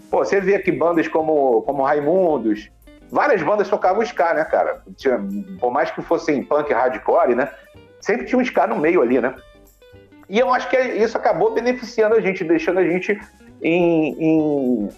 Pô, 0.10 0.24
você 0.24 0.40
vê 0.40 0.56
aqui 0.56 0.72
bandas 0.72 1.08
como, 1.08 1.62
como 1.64 1.84
Raimundos, 1.84 2.70
várias 3.12 3.42
bandas 3.42 3.70
tocavam 3.70 4.04
ska, 4.04 4.34
né, 4.34 4.46
cara? 4.46 4.82
Tinha, 4.96 5.20
por 5.60 5.72
mais 5.72 5.92
que 5.92 6.02
fossem 6.02 6.44
punk 6.44 6.72
hardcore, 6.72 7.36
né? 7.36 7.50
Sempre 8.00 8.26
tinha 8.26 8.40
um 8.40 8.42
ska 8.42 8.68
no 8.68 8.78
meio 8.78 9.02
ali, 9.02 9.20
né? 9.20 9.36
E 10.30 10.40
eu 10.40 10.54
acho 10.54 10.70
que 10.70 10.78
isso 10.78 11.18
acabou 11.18 11.54
beneficiando 11.54 12.16
a 12.16 12.22
gente, 12.22 12.44
deixando 12.44 12.80
a 12.80 12.84
gente 12.84 13.20
em, 13.62 14.16
em, 14.24 14.90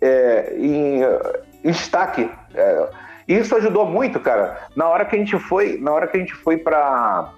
é, 0.00 0.54
em, 0.56 1.00
em 1.64 1.70
destaque. 1.70 2.30
É, 2.54 2.88
isso 3.28 3.54
ajudou 3.56 3.86
muito, 3.86 4.18
cara. 4.18 4.68
Na 4.74 4.88
hora 4.88 5.04
que 5.04 5.14
a 5.14 5.18
gente 5.18 5.38
foi, 5.38 5.78
na 5.78 5.92
hora 5.92 6.06
que 6.06 6.16
a 6.16 6.20
gente 6.20 6.34
foi 6.34 6.56
para 6.56 7.32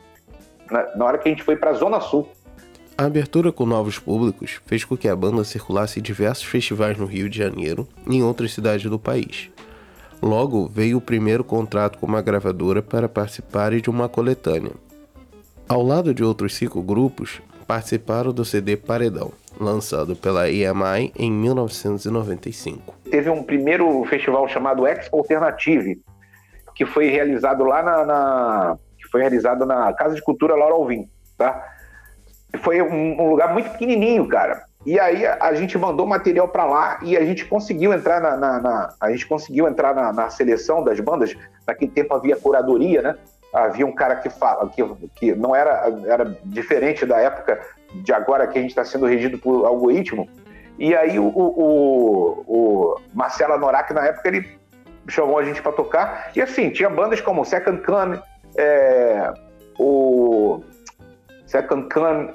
na, 0.70 0.96
na 0.96 1.04
hora 1.04 1.18
que 1.18 1.28
a 1.28 1.32
gente 1.32 1.42
foi 1.42 1.56
para 1.56 1.72
Zona 1.74 2.00
Sul. 2.00 2.28
A 3.02 3.06
abertura 3.06 3.50
com 3.50 3.66
novos 3.66 3.98
públicos 3.98 4.60
fez 4.64 4.84
com 4.84 4.96
que 4.96 5.08
a 5.08 5.16
banda 5.16 5.42
circulasse 5.42 5.98
em 5.98 6.02
diversos 6.02 6.44
festivais 6.44 6.96
no 6.96 7.04
Rio 7.04 7.28
de 7.28 7.36
Janeiro 7.36 7.88
e 8.06 8.14
em 8.14 8.22
outras 8.22 8.54
cidades 8.54 8.88
do 8.88 8.96
país. 8.96 9.50
Logo 10.22 10.68
veio 10.68 10.98
o 10.98 11.00
primeiro 11.00 11.42
contrato 11.42 11.98
com 11.98 12.06
uma 12.06 12.22
gravadora 12.22 12.80
para 12.80 13.08
participarem 13.08 13.80
de 13.80 13.90
uma 13.90 14.08
coletânea. 14.08 14.70
Ao 15.68 15.82
lado 15.82 16.14
de 16.14 16.22
outros 16.22 16.54
cinco 16.54 16.80
grupos, 16.80 17.42
participaram 17.66 18.32
do 18.32 18.44
CD 18.44 18.76
Paredão, 18.76 19.32
lançado 19.60 20.14
pela 20.14 20.48
EMI 20.48 21.12
em 21.18 21.32
1995. 21.32 22.94
Teve 23.10 23.28
um 23.28 23.42
primeiro 23.42 24.04
festival 24.04 24.46
chamado 24.46 24.86
Expo 24.86 25.18
Alternative, 25.18 26.00
que 26.72 26.86
foi 26.86 27.08
realizado 27.08 27.64
lá 27.64 27.82
na, 27.82 28.04
na 28.04 28.78
que 28.96 29.08
foi 29.08 29.22
realizado 29.22 29.66
na 29.66 29.92
Casa 29.92 30.14
de 30.14 30.22
Cultura 30.22 30.54
Laura 30.54 30.76
Alvim, 30.76 31.10
tá? 31.36 31.68
Foi 32.58 32.82
um, 32.82 33.30
lugar 33.30 33.52
muito 33.52 33.70
pequenininho, 33.70 34.28
cara. 34.28 34.64
E 34.84 34.98
aí 34.98 35.24
a 35.26 35.54
gente 35.54 35.78
mandou 35.78 36.06
material 36.06 36.48
para 36.48 36.64
lá 36.64 36.98
e 37.02 37.16
a 37.16 37.24
gente 37.24 37.44
conseguiu 37.44 37.92
entrar 37.92 38.20
na, 38.20 38.36
na, 38.36 38.60
na 38.60 38.94
a 39.00 39.10
gente 39.10 39.26
conseguiu 39.26 39.68
entrar 39.68 39.94
na, 39.94 40.12
na, 40.12 40.28
seleção 40.28 40.82
das 40.82 40.98
bandas. 41.00 41.34
Naquele 41.66 41.90
tempo 41.90 42.14
havia 42.14 42.36
curadoria, 42.36 43.00
né? 43.00 43.14
Havia 43.54 43.86
um 43.86 43.92
cara 43.92 44.16
que 44.16 44.28
fala 44.28 44.68
que, 44.68 44.82
que 45.14 45.34
não 45.34 45.54
era 45.54 45.84
era 46.06 46.36
diferente 46.44 47.06
da 47.06 47.18
época 47.18 47.60
de 47.94 48.12
agora 48.12 48.46
que 48.46 48.58
a 48.58 48.62
gente 48.62 48.70
está 48.70 48.84
sendo 48.84 49.06
regido 49.06 49.38
por 49.38 49.64
algoritmo. 49.64 50.28
E 50.78 50.96
aí 50.96 51.18
o, 51.18 51.26
o, 51.26 52.44
o 52.46 52.96
Marcelo 53.14 53.56
Norak 53.58 53.92
na 53.94 54.06
época 54.06 54.28
ele 54.28 54.58
chamou 55.08 55.38
a 55.38 55.44
gente 55.44 55.62
para 55.62 55.72
tocar 55.72 56.30
e 56.34 56.40
assim 56.40 56.70
tinha 56.70 56.88
bandas 56.88 57.20
como 57.20 57.44
Second 57.44 57.82
Can, 57.82 58.22
é, 58.56 59.32
o 59.78 60.62
Second 61.52 61.86
Can 61.88 62.30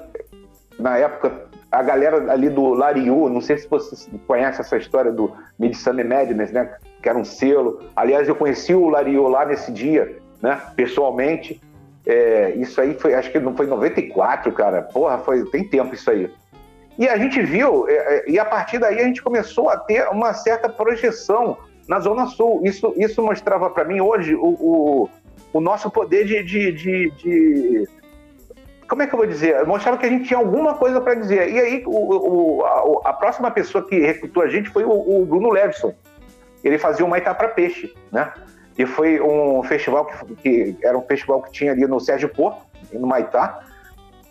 na 0.78 0.96
época 0.96 1.48
a 1.70 1.82
galera 1.82 2.32
ali 2.32 2.48
do 2.48 2.72
Lariu, 2.72 3.28
não 3.28 3.40
sei 3.40 3.58
se 3.58 3.68
você 3.68 4.08
conhece 4.26 4.60
essa 4.60 4.76
história 4.76 5.12
do 5.12 5.32
Midsummer 5.58 6.08
Madness, 6.08 6.52
né? 6.52 6.76
Que 7.02 7.08
era 7.08 7.18
um 7.18 7.24
selo. 7.24 7.82
Aliás, 7.94 8.26
eu 8.26 8.34
conheci 8.34 8.74
o 8.74 8.88
Lariu 8.88 9.28
lá 9.28 9.44
nesse 9.44 9.70
dia, 9.70 10.16
né? 10.40 10.58
Pessoalmente. 10.76 11.60
É, 12.06 12.52
isso 12.52 12.80
aí 12.80 12.94
foi, 12.94 13.12
acho 13.12 13.30
que 13.30 13.38
não 13.38 13.54
foi 13.54 13.66
94, 13.66 14.50
cara. 14.52 14.82
Porra, 14.82 15.18
foi, 15.18 15.44
tem 15.50 15.62
tempo 15.62 15.94
isso 15.94 16.10
aí. 16.10 16.30
E 16.98 17.06
a 17.06 17.18
gente 17.18 17.42
viu, 17.42 17.86
é, 17.86 17.92
é, 17.92 18.30
e 18.30 18.38
a 18.38 18.44
partir 18.44 18.78
daí 18.78 18.98
a 18.98 19.04
gente 19.04 19.22
começou 19.22 19.68
a 19.68 19.76
ter 19.76 20.08
uma 20.08 20.32
certa 20.32 20.70
projeção 20.70 21.58
na 21.86 22.00
Zona 22.00 22.26
Sul. 22.26 22.62
Isso, 22.64 22.94
isso 22.96 23.22
mostrava 23.22 23.68
para 23.68 23.84
mim 23.84 24.00
hoje 24.00 24.34
o, 24.34 24.46
o, 24.46 25.08
o, 25.52 25.60
nosso 25.60 25.90
poder 25.90 26.24
de, 26.24 26.42
de, 26.42 26.72
de, 26.72 27.10
de 27.10 27.88
como 28.88 29.02
é 29.02 29.06
que 29.06 29.12
eu 29.12 29.18
vou 29.18 29.26
dizer? 29.26 29.64
Mostrava 29.66 29.98
que 29.98 30.06
a 30.06 30.08
gente 30.08 30.26
tinha 30.26 30.38
alguma 30.38 30.74
coisa 30.74 31.00
para 31.00 31.14
dizer. 31.14 31.50
E 31.50 31.60
aí, 31.60 31.82
o, 31.86 32.60
o, 32.60 32.64
a, 32.64 33.10
a, 33.10 33.12
próxima 33.12 33.50
pessoa 33.50 33.86
que 33.86 34.00
recrutou 34.00 34.42
a 34.42 34.48
gente 34.48 34.70
foi 34.70 34.82
o, 34.82 34.90
o 34.90 35.26
Bruno 35.26 35.50
Levison. 35.50 35.94
Ele 36.64 36.78
fazia 36.78 37.04
o 37.04 37.08
Maitá 37.08 37.34
para 37.34 37.48
Peixe, 37.48 37.94
né? 38.10 38.32
E 38.78 38.86
foi 38.86 39.20
um 39.20 39.62
festival 39.62 40.06
que, 40.06 40.72
que, 40.72 40.78
era 40.82 40.96
um 40.96 41.02
festival 41.02 41.42
que 41.42 41.52
tinha 41.52 41.72
ali 41.72 41.86
no 41.86 42.00
Sérgio 42.00 42.30
Porto, 42.30 42.62
no 42.92 43.06
Maitá. 43.06 43.60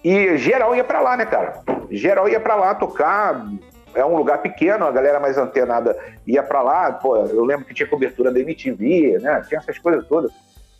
E 0.03 0.35
geral 0.37 0.75
ia 0.75 0.83
para 0.83 1.01
lá, 1.01 1.15
né, 1.15 1.25
cara? 1.25 1.61
Geral 1.91 2.27
ia 2.27 2.39
para 2.39 2.55
lá 2.55 2.73
tocar. 2.73 3.45
É 3.93 4.03
um 4.03 4.15
lugar 4.15 4.39
pequeno, 4.39 4.85
a 4.85 4.91
galera 4.91 5.19
mais 5.19 5.37
antenada 5.37 5.95
ia 6.25 6.41
para 6.41 6.61
lá. 6.63 6.91
Pô, 6.93 7.15
eu 7.15 7.45
lembro 7.45 7.65
que 7.65 7.73
tinha 7.73 7.87
cobertura 7.87 8.31
da 8.31 8.39
MTV, 8.39 9.19
né? 9.21 9.43
Tinha 9.47 9.59
essas 9.59 9.77
coisas 9.77 10.05
todas. 10.07 10.31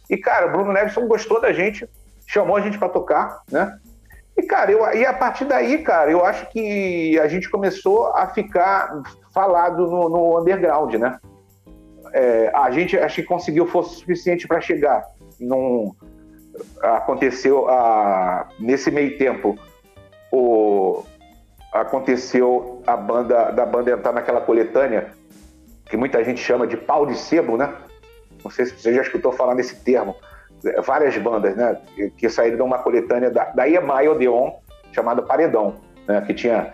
E, 0.10 0.18
cara, 0.18 0.48
o 0.48 0.52
Bruno 0.52 0.72
Levison 0.72 1.06
gostou 1.08 1.40
da 1.40 1.54
gente 1.54 1.88
chamou 2.28 2.58
a 2.58 2.62
gente 2.62 2.78
para 2.78 2.90
tocar, 2.90 3.42
né? 3.50 3.80
E, 4.38 4.44
cara, 4.44 4.72
eu, 4.72 4.86
e 4.94 5.04
a 5.04 5.14
partir 5.14 5.46
daí, 5.46 5.80
cara, 5.80 6.12
eu 6.12 6.24
acho 6.24 6.48
que 6.52 7.18
a 7.20 7.28
gente 7.28 7.50
começou 7.50 8.08
a 8.14 8.28
ficar 8.28 9.02
falado 9.34 9.88
no, 9.88 10.10
no 10.10 10.40
underground, 10.40 10.94
né? 10.96 11.20
É, 12.14 12.52
a 12.54 12.70
gente 12.70 12.98
acho 12.98 13.16
que 13.16 13.24
conseguiu 13.24 13.66
força 13.66 13.96
suficiente 13.96 14.48
para 14.48 14.62
chegar. 14.62 15.04
Num, 15.40 15.96
aconteceu 16.82 17.68
a, 17.70 18.48
nesse 18.60 18.92
meio 18.92 19.18
tempo 19.18 19.58
o, 20.32 21.04
aconteceu 21.72 22.82
a 22.86 22.98
banda 22.98 23.52
da 23.52 23.66
banda 23.66 23.92
entrar 23.92 24.14
naquela 24.14 24.42
coletânea 24.42 25.12
que 25.86 25.96
muita 25.96 26.24
gente 26.24 26.42
chama 26.42 26.68
de 26.68 26.76
pau 26.76 27.06
de 27.06 27.18
sebo, 27.18 27.58
né? 27.58 27.74
Não 28.44 28.52
sei 28.52 28.66
se 28.66 28.78
você 28.78 28.94
já 28.94 29.02
escutou 29.02 29.32
falar 29.32 29.56
nesse 29.56 29.76
termo 29.84 30.16
várias 30.86 31.18
bandas, 31.18 31.56
né? 31.56 31.78
Que 32.18 32.30
saíram 32.30 32.58
de 32.58 32.64
uma 32.64 32.80
coletânea 32.80 33.30
da, 33.30 33.46
da 33.46 33.68
EMI 33.68 34.08
Odeon, 34.10 34.52
chamada 34.92 35.22
Paredão, 35.22 35.76
né? 36.08 36.22
Que 36.22 36.34
tinha, 36.34 36.74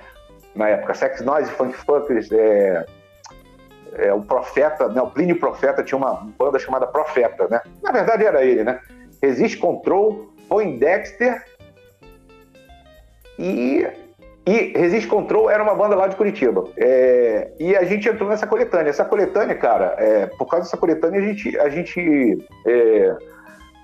na 0.56 0.70
época, 0.70 0.94
Sex 0.94 1.22
Noise, 1.22 1.52
Funk 1.52 1.76
Funkers, 1.78 2.32
é, 2.32 2.86
é, 3.94 4.14
o 4.14 4.22
Profeta, 4.22 4.88
né? 4.88 5.02
O 5.02 5.10
Plínio 5.10 5.40
Profeta 5.40 5.84
tinha 5.84 5.98
uma 5.98 6.28
banda 6.38 6.60
chamada 6.60 6.88
Profeta, 6.88 7.48
né? 7.50 7.62
Na 7.82 7.92
verdade 7.92 8.26
era 8.26 8.44
ele, 8.44 8.64
né? 8.64 8.80
Resist 9.22 9.60
Control, 9.60 10.34
Poindexter 10.48 11.44
e 13.40 13.88
e 14.46 14.78
Resist 14.78 15.08
Control 15.08 15.50
era 15.50 15.64
uma 15.64 15.74
banda 15.74 15.96
lá 15.96 16.08
de 16.08 16.18
Curitiba. 16.18 16.66
É, 16.76 17.52
e 17.58 17.76
a 17.78 17.84
gente 17.86 18.10
entrou 18.10 18.30
nessa 18.30 18.46
coletânea. 18.46 18.90
Essa 18.90 19.06
coletânea, 19.06 19.56
cara, 19.56 19.96
é, 19.98 20.26
por 20.26 20.48
causa 20.48 20.66
dessa 20.66 20.76
coletânea, 20.76 21.22
a 21.22 21.24
gente, 21.24 21.58
a 21.58 21.70
gente 21.70 22.46
é, 22.68 23.16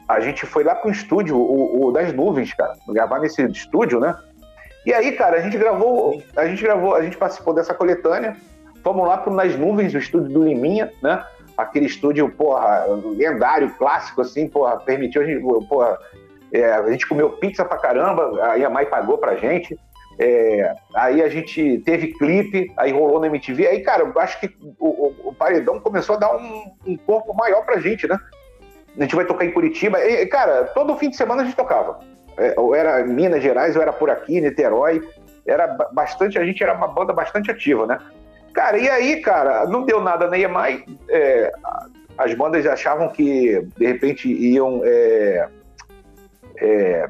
a 0.10 0.20
gente 0.20 0.44
foi 0.48 0.64
lá 0.64 0.74
pro 0.74 0.90
estúdio, 0.90 1.38
o, 1.38 1.86
o, 1.86 1.92
das 1.92 2.12
nuvens, 2.12 2.52
cara, 2.52 2.74
gravar 2.88 3.20
nesse 3.20 3.44
estúdio, 3.44 4.00
né? 4.00 4.18
E 4.84 4.92
aí, 4.92 5.12
cara, 5.12 5.38
a 5.38 5.40
gente 5.40 5.56
gravou, 5.56 6.24
a 6.36 6.48
gente 6.48 6.64
gravou, 6.64 6.96
a 6.96 7.04
gente 7.04 7.16
participou 7.16 7.54
dessa 7.54 7.76
coletânea, 7.76 8.36
fomos 8.84 9.08
lá 9.08 9.20
pro 9.20 9.32
Nas 9.32 9.56
Nuvens, 9.56 9.94
o 9.94 10.00
estúdio 10.00 10.30
do 10.30 10.44
Liminha, 10.44 10.92
né? 11.04 11.24
Aquele 11.56 11.86
estúdio, 11.86 12.28
porra, 12.28 12.86
lendário, 13.16 13.70
clássico, 13.78 14.22
assim, 14.22 14.48
porra, 14.48 14.78
permitiu 14.78 15.22
a 15.22 15.26
gente, 15.26 15.42
porra, 15.68 16.00
é, 16.52 16.72
a 16.72 16.90
gente 16.90 17.08
comeu 17.08 17.34
pizza 17.34 17.64
pra 17.64 17.78
caramba, 17.78 18.32
aí 18.48 18.66
a 18.66 18.70
Mai 18.70 18.88
pagou 18.88 19.20
pra 19.20 19.36
gente. 19.36 19.78
É, 20.18 20.74
aí 20.96 21.22
a 21.22 21.30
gente 21.30 21.82
teve 21.86 22.14
clipe, 22.14 22.74
aí 22.76 22.92
rolou 22.92 23.20
na 23.20 23.28
MTV. 23.28 23.68
Aí, 23.68 23.82
cara, 23.82 24.04
eu 24.04 24.20
acho 24.20 24.40
que 24.40 24.48
o, 24.80 24.88
o, 24.88 25.30
o 25.30 25.34
Paredão 25.36 25.80
começou 25.80 26.16
a 26.16 26.20
dar 26.20 26.36
um, 26.36 26.64
um 26.86 26.98
corpo 26.98 27.34
maior 27.34 27.64
pra 27.64 27.80
gente, 27.80 28.08
né? 28.08 28.18
A 29.00 29.04
gente 29.04 29.16
vai 29.16 29.26
tocar 29.26 29.46
em 29.46 29.52
Curitiba. 29.52 30.04
E, 30.04 30.26
cara, 30.26 30.66
todo 30.66 30.98
fim 30.98 31.10
de 31.10 31.16
semana 31.16 31.42
a 31.42 31.46
gente 31.46 31.56
tocava. 31.56 32.00
É, 32.38 32.54
ou 32.58 32.76
era 32.76 33.04
Minas 33.06 33.42
Gerais, 33.42 33.76
ou 33.76 33.82
era 33.82 33.94
por 33.94 34.10
aqui, 34.10 34.42
Niterói. 34.42 35.02
Era 35.48 35.68
bastante, 35.92 36.38
a 36.38 36.46
gente 36.46 36.62
era 36.62 36.74
uma 36.74 36.88
banda 36.88 37.14
bastante 37.14 37.50
ativa, 37.50 37.88
né? 37.88 37.98
Cara, 38.54 38.78
e 38.78 38.90
aí, 38.90 39.22
cara, 39.22 39.66
não 39.66 39.84
deu 39.84 40.02
nada 40.02 40.28
na 40.28 40.38
EMI. 40.38 40.86
É, 41.10 41.52
as 42.18 42.34
bandas 42.34 42.66
achavam 42.66 43.08
que, 43.10 43.66
de 43.78 43.88
repente, 43.88 44.30
iam 44.30 44.82
é, 44.84 45.48
é, 46.58 47.10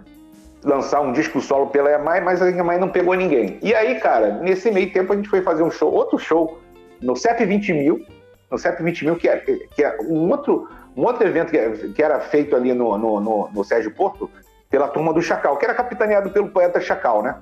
lançar 0.64 1.02
um 1.02 1.12
disco 1.12 1.42
solo 1.42 1.68
pela 1.68 1.92
EMI, 1.92 2.22
mas 2.22 2.42
a 2.42 2.50
EMI 2.50 2.78
não 2.78 2.90
pegou 2.90 3.16
ninguém. 3.16 3.58
E 3.64 3.74
aí, 3.74 4.00
cara, 4.00 4.36
nesse 4.36 4.70
meio 4.70 4.92
tempo 4.94 5.12
a 5.12 5.16
gente 5.16 5.30
foi 5.30 5.42
fazer 5.42 5.64
um 5.64 5.72
show, 5.72 5.92
outro 5.92 6.20
show, 6.20 6.60
no 7.02 7.16
CEP 7.16 7.46
20 7.46 7.74
mil, 7.74 8.06
no 8.52 8.58
CEP 8.60 8.84
20 8.84 9.06
mil, 9.06 9.16
que 9.16 9.28
é, 9.28 9.38
que 9.38 9.84
é 9.84 9.98
um 10.02 10.30
outro 10.30 10.68
um 10.96 11.04
outro 11.04 11.28
evento 11.28 11.52
que, 11.94 12.02
era 12.02 12.20
feito 12.20 12.56
ali 12.56 12.74
no, 12.74 12.98
no, 12.98 13.20
no, 13.20 13.50
no 13.50 13.64
Sérgio 13.64 13.92
Porto, 13.92 14.30
pela 14.70 14.88
turma 14.88 15.14
do 15.14 15.22
Chacal, 15.22 15.58
que 15.58 15.66
era 15.66 15.74
capitaneado 15.74 16.30
pelo 16.30 16.50
poeta 16.50 16.80
Chacal, 16.80 17.24
né? 17.24 17.36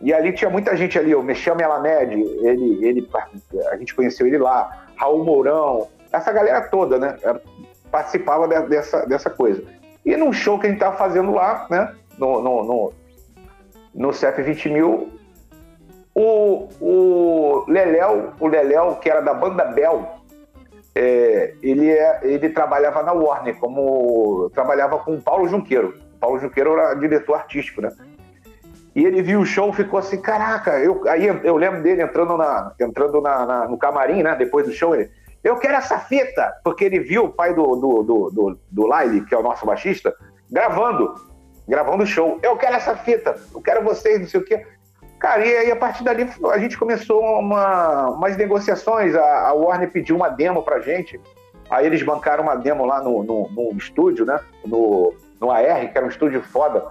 E 0.00 0.12
ali 0.12 0.32
tinha 0.32 0.50
muita 0.50 0.76
gente 0.76 0.98
ali, 0.98 1.14
o 1.14 1.22
Mexão 1.22 1.54
Melamed, 1.54 2.12
ele, 2.12 2.84
ele, 2.84 3.08
a 3.70 3.76
gente 3.76 3.94
conheceu 3.94 4.26
ele 4.26 4.38
lá, 4.38 4.86
Raul 4.96 5.24
Mourão, 5.24 5.88
essa 6.10 6.32
galera 6.32 6.60
toda, 6.62 6.98
né? 6.98 7.16
Participava 7.90 8.48
dessa, 8.62 9.06
dessa 9.06 9.30
coisa. 9.30 9.62
E 10.04 10.16
num 10.16 10.32
show 10.32 10.58
que 10.58 10.66
a 10.66 10.70
gente 10.70 10.80
tava 10.80 10.96
fazendo 10.96 11.32
lá, 11.32 11.66
né? 11.70 11.94
No, 12.18 12.42
no, 12.42 12.64
no, 12.64 12.92
no 13.94 14.12
CEP 14.12 14.42
20 14.42 14.68
mil, 14.70 15.12
o, 16.14 16.68
o 16.80 17.64
Leléu, 17.68 18.32
o 18.38 18.46
Leléu, 18.46 18.96
que 18.96 19.08
era 19.08 19.20
da 19.20 19.32
banda 19.32 19.64
Bel, 19.66 20.21
é, 20.94 21.54
ele, 21.62 21.90
é, 21.90 22.20
ele 22.22 22.48
trabalhava 22.50 23.02
na 23.02 23.12
Warner, 23.12 23.56
como 23.58 24.50
trabalhava 24.50 24.98
com 24.98 25.14
o 25.14 25.22
Paulo 25.22 25.48
Junqueiro. 25.48 25.94
O 26.16 26.18
Paulo 26.18 26.38
Junqueiro 26.38 26.74
era 26.78 26.94
diretor 26.94 27.34
artístico, 27.34 27.80
né? 27.80 27.90
E 28.94 29.04
ele 29.04 29.22
viu 29.22 29.40
o 29.40 29.46
show 29.46 29.72
ficou 29.72 29.98
assim, 29.98 30.20
caraca, 30.20 30.78
eu, 30.78 31.02
aí 31.08 31.26
eu 31.26 31.56
lembro 31.56 31.82
dele 31.82 32.02
entrando, 32.02 32.36
na, 32.36 32.74
entrando 32.78 33.22
na, 33.22 33.46
na, 33.46 33.68
no 33.68 33.78
camarim, 33.78 34.22
né? 34.22 34.36
Depois 34.36 34.66
do 34.66 34.72
show, 34.72 34.94
ele, 34.94 35.10
eu 35.42 35.56
quero 35.56 35.74
essa 35.74 35.98
fita, 35.98 36.52
porque 36.62 36.84
ele 36.84 37.00
viu 37.00 37.24
o 37.24 37.32
pai 37.32 37.54
do, 37.54 37.64
do, 37.74 38.02
do, 38.02 38.30
do, 38.30 38.58
do 38.70 38.86
Lyle, 38.86 39.24
que 39.24 39.34
é 39.34 39.38
o 39.38 39.42
nosso 39.42 39.64
baixista, 39.64 40.14
gravando, 40.50 41.14
gravando 41.66 42.04
o 42.04 42.06
show. 42.06 42.38
Eu 42.42 42.56
quero 42.56 42.76
essa 42.76 42.94
fita, 42.94 43.34
eu 43.54 43.62
quero 43.62 43.82
vocês, 43.82 44.20
não 44.20 44.28
sei 44.28 44.40
o 44.40 44.44
quê. 44.44 44.66
Cara, 45.22 45.46
e 45.46 45.56
aí 45.56 45.70
a 45.70 45.76
partir 45.76 46.02
dali 46.02 46.28
a 46.50 46.58
gente 46.58 46.76
começou 46.76 47.22
uma, 47.38 48.10
umas 48.10 48.36
negociações. 48.36 49.14
A, 49.14 49.50
a 49.50 49.52
Warner 49.52 49.88
pediu 49.88 50.16
uma 50.16 50.28
demo 50.28 50.64
pra 50.64 50.80
gente. 50.80 51.20
Aí 51.70 51.86
eles 51.86 52.02
bancaram 52.02 52.42
uma 52.42 52.56
demo 52.56 52.84
lá 52.84 53.00
no, 53.00 53.22
no, 53.22 53.48
no 53.48 53.78
estúdio, 53.78 54.26
né? 54.26 54.40
No, 54.66 55.14
no 55.40 55.52
AR, 55.52 55.92
que 55.92 55.96
era 55.96 56.04
um 56.04 56.08
estúdio 56.08 56.42
foda 56.42 56.84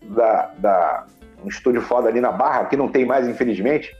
da, 0.00 0.50
da, 0.56 1.04
um 1.44 1.48
estúdio 1.50 1.82
foda 1.82 2.08
ali 2.08 2.22
na 2.22 2.32
Barra, 2.32 2.64
que 2.64 2.76
não 2.76 2.88
tem 2.88 3.04
mais, 3.04 3.28
infelizmente. 3.28 3.94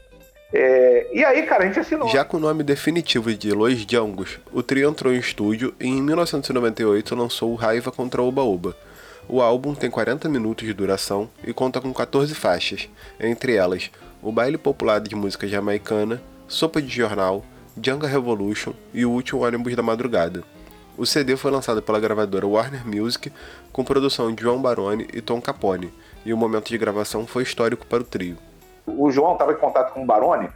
É, 0.51 1.07
e 1.13 1.23
aí, 1.23 1.43
cara, 1.43 1.63
a 1.63 1.67
gente 1.67 1.79
assinou. 1.79 2.09
Já 2.09 2.25
com 2.25 2.37
o 2.37 2.39
nome 2.39 2.63
definitivo 2.63 3.31
de 3.35 3.51
Los 3.51 3.85
Djangos, 3.85 4.39
o 4.51 4.63
trio 4.63 4.89
entrou 4.89 5.13
em 5.13 5.19
estúdio 5.19 5.75
e 5.79 5.87
em 5.87 6.01
1998 6.01 7.15
lançou 7.15 7.53
Raiva 7.53 7.91
contra 7.91 8.19
Oba 8.19 8.41
Oba 8.41 8.75
o 9.29 9.43
álbum 9.43 9.75
tem 9.75 9.91
40 9.91 10.27
minutos 10.27 10.65
de 10.65 10.73
duração 10.73 11.29
e 11.45 11.53
conta 11.53 11.79
com 11.79 11.93
14 11.93 12.33
faixas, 12.33 12.89
entre 13.19 13.55
elas 13.55 13.91
o 14.23 14.31
baile 14.31 14.57
popular 14.57 14.99
de 14.99 15.15
música 15.15 15.47
jamaicana, 15.47 16.19
Sopa 16.47 16.81
de 16.81 16.89
Jornal, 16.89 17.45
Django 17.77 18.07
Revolution 18.07 18.73
e 18.91 19.05
o 19.05 19.11
último 19.11 19.45
ônibus 19.45 19.75
da 19.75 19.83
madrugada. 19.83 20.43
O 20.97 21.05
CD 21.05 21.37
foi 21.37 21.51
lançado 21.51 21.79
pela 21.79 21.99
gravadora 21.99 22.47
Warner 22.47 22.85
Music 22.85 23.31
com 23.71 23.83
produção 23.83 24.33
de 24.33 24.41
João 24.41 24.59
Baroni 24.59 25.07
e 25.13 25.21
Tom 25.21 25.39
Capone 25.39 25.93
e 26.25 26.33
o 26.33 26.37
momento 26.37 26.69
de 26.69 26.77
gravação 26.79 27.27
foi 27.27 27.43
histórico 27.43 27.85
para 27.85 28.01
o 28.01 28.03
trio. 28.03 28.35
O 28.87 29.11
João 29.11 29.33
estava 29.33 29.53
em 29.53 29.57
contato 29.57 29.93
com 29.93 30.01
o 30.01 30.05
Baroni 30.07 30.49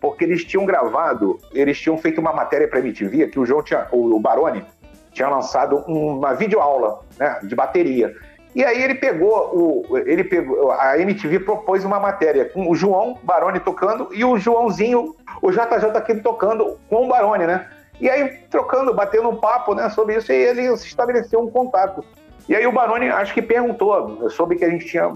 porque 0.00 0.24
eles 0.24 0.44
tinham 0.44 0.66
gravado, 0.66 1.40
eles 1.50 1.80
tinham 1.80 1.96
feito 1.96 2.20
uma 2.20 2.32
matéria 2.32 2.68
para 2.68 2.78
a 2.78 2.82
MTV 2.82 3.28
que 3.28 3.40
o 3.40 3.46
João 3.46 3.62
tinha, 3.62 3.88
o 3.90 4.20
Baroni 4.20 4.62
tinha 5.18 5.28
lançado 5.28 5.78
uma 5.86 6.32
videoaula 6.34 7.00
né, 7.18 7.40
de 7.42 7.54
bateria. 7.54 8.14
E 8.54 8.64
aí 8.64 8.82
ele 8.82 8.94
pegou 8.94 9.84
o. 9.90 9.98
Ele 9.98 10.24
pegou. 10.24 10.70
A 10.72 10.98
MTV 10.98 11.40
propôs 11.40 11.84
uma 11.84 12.00
matéria 12.00 12.46
com 12.46 12.70
o 12.70 12.74
João 12.74 13.18
Baroni 13.22 13.60
tocando 13.60 14.08
e 14.12 14.24
o 14.24 14.38
Joãozinho, 14.38 15.14
o 15.42 15.50
JJ 15.50 15.90
aqui 15.94 16.14
tocando 16.16 16.78
com 16.88 17.04
o 17.04 17.08
Baroni, 17.08 17.46
né? 17.46 17.68
E 18.00 18.08
aí, 18.08 18.28
trocando, 18.48 18.94
batendo 18.94 19.28
um 19.28 19.36
papo 19.36 19.74
né, 19.74 19.90
sobre 19.90 20.16
isso, 20.16 20.32
e 20.32 20.36
ele 20.36 20.76
se 20.76 20.86
estabeleceu 20.86 21.40
um 21.40 21.50
contato. 21.50 22.04
E 22.48 22.54
aí 22.54 22.64
o 22.64 22.72
Baroni 22.72 23.08
acho 23.08 23.34
que 23.34 23.42
perguntou, 23.42 24.30
soube 24.30 24.56
que 24.56 24.64
a 24.64 24.70
gente 24.70 24.86
tinha. 24.86 25.12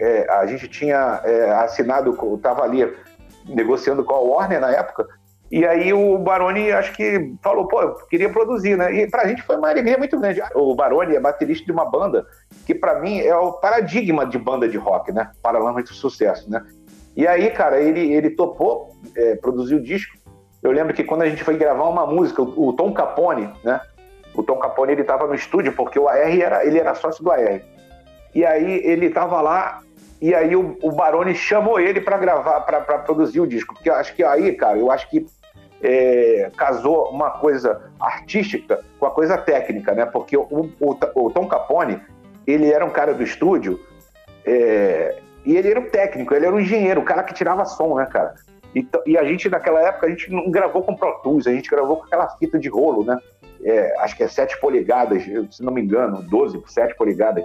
É, 0.00 0.28
a 0.28 0.44
gente 0.44 0.66
tinha 0.66 1.20
é, 1.22 1.52
assinado, 1.52 2.18
estava 2.34 2.64
ali 2.64 2.92
negociando 3.48 4.04
com 4.04 4.14
a 4.14 4.18
Warner 4.18 4.60
na 4.60 4.72
época, 4.72 5.06
e 5.56 5.64
aí 5.64 5.92
o 5.92 6.18
Baroni, 6.18 6.72
acho 6.72 6.92
que 6.94 7.32
falou, 7.40 7.68
pô, 7.68 7.80
eu 7.80 7.94
queria 8.08 8.28
produzir, 8.28 8.76
né? 8.76 8.92
E 8.92 9.08
pra 9.08 9.28
gente 9.28 9.40
foi 9.42 9.56
uma 9.56 9.70
alegria 9.70 9.96
muito 9.96 10.18
grande. 10.18 10.42
O 10.52 10.74
Baroni 10.74 11.14
é 11.14 11.20
baterista 11.20 11.64
de 11.64 11.70
uma 11.70 11.88
banda 11.88 12.26
que 12.66 12.74
para 12.74 12.98
mim 12.98 13.20
é 13.20 13.36
o 13.36 13.52
paradigma 13.52 14.26
de 14.26 14.36
banda 14.36 14.68
de 14.68 14.76
rock, 14.76 15.12
né? 15.12 15.30
Paralamas 15.40 15.84
de 15.84 15.94
sucesso, 15.94 16.50
né? 16.50 16.60
E 17.16 17.24
aí, 17.24 17.52
cara, 17.52 17.80
ele, 17.80 18.12
ele 18.12 18.30
topou 18.30 18.96
é, 19.16 19.36
produzir 19.36 19.76
o 19.76 19.80
disco. 19.80 20.18
Eu 20.60 20.72
lembro 20.72 20.92
que 20.92 21.04
quando 21.04 21.22
a 21.22 21.28
gente 21.28 21.44
foi 21.44 21.56
gravar 21.56 21.88
uma 21.88 22.04
música, 22.04 22.42
o, 22.42 22.70
o 22.70 22.72
Tom 22.72 22.92
Capone, 22.92 23.48
né? 23.62 23.80
O 24.34 24.42
Tom 24.42 24.56
Capone, 24.56 24.90
ele 24.90 25.04
tava 25.04 25.28
no 25.28 25.36
estúdio 25.36 25.72
porque 25.72 26.00
o 26.00 26.08
AR 26.08 26.36
era, 26.36 26.66
ele 26.66 26.80
era 26.80 26.96
sócio 26.96 27.22
do 27.22 27.30
AR. 27.30 27.62
E 28.34 28.44
aí 28.44 28.84
ele 28.84 29.08
tava 29.08 29.40
lá 29.40 29.82
e 30.20 30.34
aí 30.34 30.56
o, 30.56 30.76
o 30.82 30.90
Baroni 30.90 31.32
chamou 31.32 31.78
ele 31.78 32.00
para 32.00 32.18
gravar, 32.18 32.62
para 32.62 32.80
produzir 32.80 33.38
o 33.38 33.46
disco. 33.46 33.72
Porque 33.72 33.88
eu 33.88 33.94
acho 33.94 34.16
que 34.16 34.24
aí, 34.24 34.52
cara, 34.54 34.76
eu 34.76 34.90
acho 34.90 35.08
que 35.08 35.24
é, 35.84 36.50
casou 36.56 37.10
uma 37.10 37.30
coisa 37.30 37.82
artística 38.00 38.82
com 38.98 39.04
a 39.04 39.10
coisa 39.10 39.36
técnica, 39.36 39.92
né? 39.92 40.06
Porque 40.06 40.34
o, 40.34 40.70
o, 40.80 40.98
o 41.14 41.30
Tom 41.30 41.46
Capone, 41.46 42.00
ele 42.46 42.72
era 42.72 42.84
um 42.84 42.90
cara 42.90 43.12
do 43.12 43.22
estúdio 43.22 43.78
é, 44.46 45.18
e 45.44 45.54
ele 45.54 45.70
era 45.70 45.78
um 45.78 45.90
técnico, 45.90 46.34
ele 46.34 46.46
era 46.46 46.54
um 46.54 46.60
engenheiro, 46.60 47.02
o 47.02 47.04
cara 47.04 47.22
que 47.22 47.34
tirava 47.34 47.66
som, 47.66 47.96
né, 47.96 48.06
cara? 48.06 48.34
E, 48.74 48.88
e, 49.06 49.18
a 49.18 49.24
gente, 49.24 49.48
naquela 49.50 49.80
época, 49.80 50.06
a 50.06 50.10
gente 50.10 50.32
não 50.32 50.50
gravou 50.50 50.82
com 50.82 50.96
Pro 50.96 51.20
Tools, 51.22 51.46
a 51.46 51.52
gente 51.52 51.70
gravou 51.70 51.98
com 51.98 52.06
aquela 52.06 52.28
fita 52.38 52.58
de 52.58 52.68
rolo, 52.68 53.04
né? 53.04 53.18
É, 53.62 53.94
acho 54.00 54.16
que 54.16 54.22
é 54.22 54.28
7 54.28 54.58
polegadas, 54.60 55.22
se 55.22 55.62
não 55.62 55.72
me 55.72 55.82
engano, 55.82 56.22
12, 56.22 56.62
7 56.66 56.96
polegadas. 56.96 57.44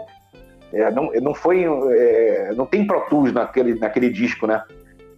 É, 0.71 0.89
não, 0.91 1.11
não 1.21 1.33
foi. 1.33 1.65
É, 1.65 2.51
não 2.55 2.65
tem 2.65 2.87
Pro 2.87 3.01
Tools 3.01 3.31
naquele, 3.31 3.75
naquele 3.75 4.09
disco, 4.09 4.47
né? 4.47 4.63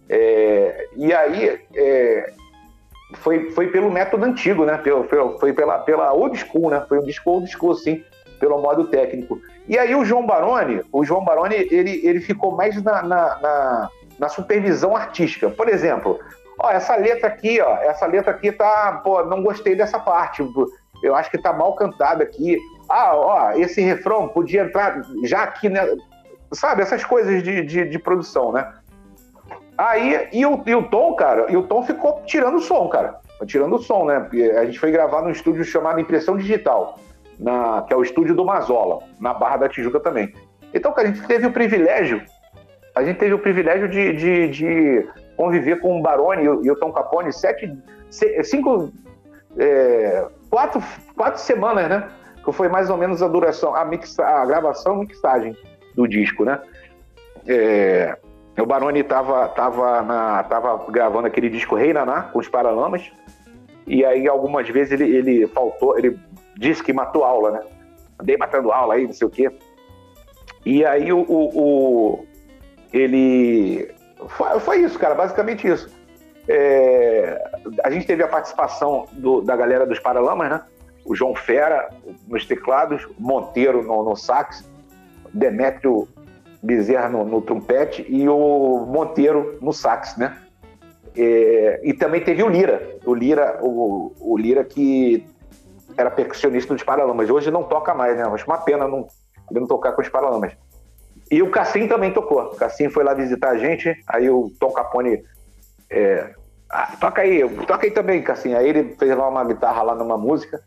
É, 0.08 0.86
e 0.96 1.12
aí, 1.14 1.60
é, 1.74 2.32
foi, 3.14 3.50
foi 3.50 3.68
pelo 3.68 3.90
método 3.90 4.24
antigo, 4.24 4.64
né? 4.64 4.80
Foi, 5.08 5.38
foi 5.38 5.52
pela, 5.52 5.78
pela 5.80 6.12
old 6.12 6.36
school, 6.38 6.70
né? 6.70 6.84
Foi 6.88 6.98
um 6.98 7.04
disco 7.04 7.30
old 7.30 7.50
school, 7.50 7.74
sim, 7.74 8.04
pelo 8.38 8.60
modo 8.60 8.88
técnico. 8.88 9.40
E 9.68 9.78
aí 9.78 9.94
o 9.94 10.04
João 10.04 10.26
Baroni, 10.26 10.82
o 10.90 11.04
João 11.04 11.24
Baroni, 11.24 11.54
ele, 11.70 12.00
ele 12.04 12.20
ficou 12.20 12.56
mais 12.56 12.82
na, 12.82 13.02
na, 13.02 13.38
na, 13.40 13.90
na 14.18 14.28
supervisão 14.28 14.96
artística. 14.96 15.48
Por 15.48 15.68
exemplo, 15.68 16.18
ó, 16.58 16.70
essa 16.70 16.96
letra 16.96 17.28
aqui, 17.28 17.60
ó, 17.60 17.76
essa 17.76 18.06
letra 18.06 18.32
aqui 18.32 18.50
tá, 18.50 19.00
pô, 19.04 19.24
não 19.24 19.42
gostei 19.42 19.76
dessa 19.76 19.98
parte. 19.98 20.42
Eu 21.02 21.14
acho 21.14 21.30
que 21.30 21.38
tá 21.38 21.52
mal 21.52 21.74
cantada 21.74 22.24
aqui. 22.24 22.58
Ah, 22.88 23.14
ó, 23.14 23.52
esse 23.52 23.80
refrão 23.80 24.28
podia 24.28 24.62
entrar 24.62 25.02
já 25.24 25.42
aqui, 25.42 25.68
né? 25.68 25.86
Sabe, 26.52 26.82
essas 26.82 27.04
coisas 27.04 27.42
de, 27.42 27.62
de, 27.62 27.88
de 27.88 27.98
produção, 27.98 28.52
né? 28.52 28.72
Aí, 29.76 30.28
e 30.32 30.44
o, 30.44 30.62
e 30.66 30.74
o 30.74 30.82
Tom, 30.84 31.14
cara, 31.14 31.50
e 31.50 31.56
o 31.56 31.62
Tom 31.62 31.82
ficou 31.82 32.22
tirando 32.26 32.56
o 32.56 32.60
som, 32.60 32.88
cara. 32.88 33.20
Tirando 33.46 33.74
o 33.74 33.78
som, 33.78 34.04
né? 34.04 34.20
Porque 34.20 34.42
a 34.42 34.64
gente 34.64 34.78
foi 34.78 34.92
gravar 34.92 35.22
num 35.22 35.30
estúdio 35.30 35.64
chamado 35.64 35.98
Impressão 35.98 36.36
Digital, 36.36 36.98
na, 37.38 37.82
que 37.82 37.92
é 37.92 37.96
o 37.96 38.02
estúdio 38.02 38.34
do 38.36 38.44
Mazola, 38.44 39.00
na 39.18 39.34
Barra 39.34 39.56
da 39.56 39.68
Tijuca 39.68 39.98
também. 39.98 40.32
Então, 40.72 40.92
cara, 40.92 41.08
a 41.08 41.12
gente 41.12 41.26
teve 41.26 41.46
o 41.46 41.52
privilégio, 41.52 42.22
a 42.94 43.02
gente 43.02 43.18
teve 43.18 43.34
o 43.34 43.38
privilégio 43.38 43.88
de, 43.88 44.12
de, 44.12 44.48
de 44.48 45.08
conviver 45.36 45.80
com 45.80 45.98
o 45.98 46.02
Baroni 46.02 46.44
e 46.44 46.70
o 46.70 46.76
Tom 46.76 46.92
Capone 46.92 47.32
sete, 47.32 47.76
cinco, 48.44 48.92
é, 49.58 50.24
quatro, 50.48 50.80
quatro 51.16 51.40
semanas, 51.40 51.88
né? 51.88 52.08
Que 52.44 52.52
foi 52.52 52.68
mais 52.68 52.90
ou 52.90 52.96
menos 52.96 53.22
a 53.22 53.28
duração, 53.28 53.74
a, 53.74 53.84
mixa, 53.84 54.24
a 54.24 54.46
gravação 54.46 55.02
e 55.02 55.06
mixagem 55.06 55.56
do 55.96 56.06
disco, 56.06 56.44
né? 56.44 56.60
É, 57.46 58.16
o 58.60 58.66
Baroni 58.66 59.00
estava 59.00 59.48
tava 59.48 60.02
na, 60.02 60.42
tava 60.44 60.90
gravando 60.90 61.26
aquele 61.26 61.48
disco 61.48 61.74
Rei 61.74 61.92
Naná, 61.92 62.22
com 62.22 62.38
os 62.38 62.48
Paralamas, 62.48 63.10
e 63.86 64.04
aí 64.04 64.28
algumas 64.28 64.68
vezes 64.68 64.92
ele, 64.92 65.16
ele 65.16 65.46
faltou, 65.46 65.98
ele 65.98 66.18
disse 66.56 66.82
que 66.82 66.92
matou 66.92 67.24
aula, 67.24 67.50
né? 67.50 67.60
Andei 68.18 68.36
matando 68.36 68.70
aula 68.70 68.94
aí, 68.94 69.06
não 69.06 69.12
sei 69.12 69.26
o 69.26 69.30
quê. 69.30 69.50
E 70.64 70.84
aí 70.84 71.12
o, 71.12 71.20
o, 71.20 71.58
o 71.58 72.26
ele. 72.92 73.90
Foi, 74.28 74.60
foi, 74.60 74.80
isso, 74.80 74.98
cara, 74.98 75.14
basicamente 75.14 75.66
isso. 75.66 75.90
É, 76.46 77.42
a 77.82 77.90
gente 77.90 78.06
teve 78.06 78.22
a 78.22 78.28
participação 78.28 79.06
do, 79.12 79.40
da 79.40 79.56
galera 79.56 79.86
dos 79.86 79.98
Paralamas, 79.98 80.50
né? 80.50 80.62
O 81.04 81.16
João 81.16 81.34
Fera 81.34 81.88
nos 82.28 82.46
teclados, 82.46 83.08
Monteiro 83.18 83.82
no, 83.82 84.04
no 84.04 84.14
sax, 84.14 84.68
Demétrio 85.32 86.06
Bezerra 86.62 87.08
no, 87.08 87.24
no, 87.24 87.42
trompete 87.42 88.06
e 88.08 88.28
o 88.28 88.86
Monteiro 88.86 89.58
no 89.60 89.72
sax, 89.72 90.16
né? 90.16 90.36
É, 91.16 91.80
e 91.82 91.92
também 91.92 92.22
teve 92.22 92.42
o 92.42 92.48
Lira, 92.48 92.96
o 93.04 93.14
Lira, 93.14 93.58
o, 93.60 94.12
o 94.20 94.38
Lira 94.38 94.64
que 94.64 95.26
era 95.96 96.10
percussionista 96.10 96.72
dos 96.72 96.82
Paralamas. 96.82 97.28
Hoje 97.28 97.50
não 97.50 97.64
toca 97.64 97.92
mais, 97.94 98.16
né? 98.16 98.24
Acho 98.24 98.46
uma 98.46 98.58
pena 98.58 98.86
não, 98.86 99.06
não 99.50 99.66
tocar 99.66 99.92
com 99.92 100.00
os 100.00 100.08
Paralamas. 100.08 100.56
E 101.30 101.42
o 101.42 101.50
Cassim 101.50 101.88
também 101.88 102.12
tocou. 102.12 102.42
O 102.42 102.56
Cassim 102.56 102.88
foi 102.88 103.04
lá 103.04 103.12
visitar 103.12 103.50
a 103.50 103.58
gente, 103.58 103.94
aí 104.06 104.30
o 104.30 104.50
Tom 104.58 104.70
Capone 104.70 105.22
é, 105.90 106.34
ah, 106.72 106.96
toca 106.98 107.20
aí, 107.20 107.46
toca 107.66 107.86
aí 107.86 107.90
também, 107.90 108.22
Cassim. 108.22 108.54
Aí 108.54 108.66
ele 108.66 108.94
fez 108.98 109.14
lá 109.16 109.28
uma 109.28 109.44
guitarra 109.44 109.82
lá 109.82 109.94
numa 109.94 110.16
música. 110.16 110.62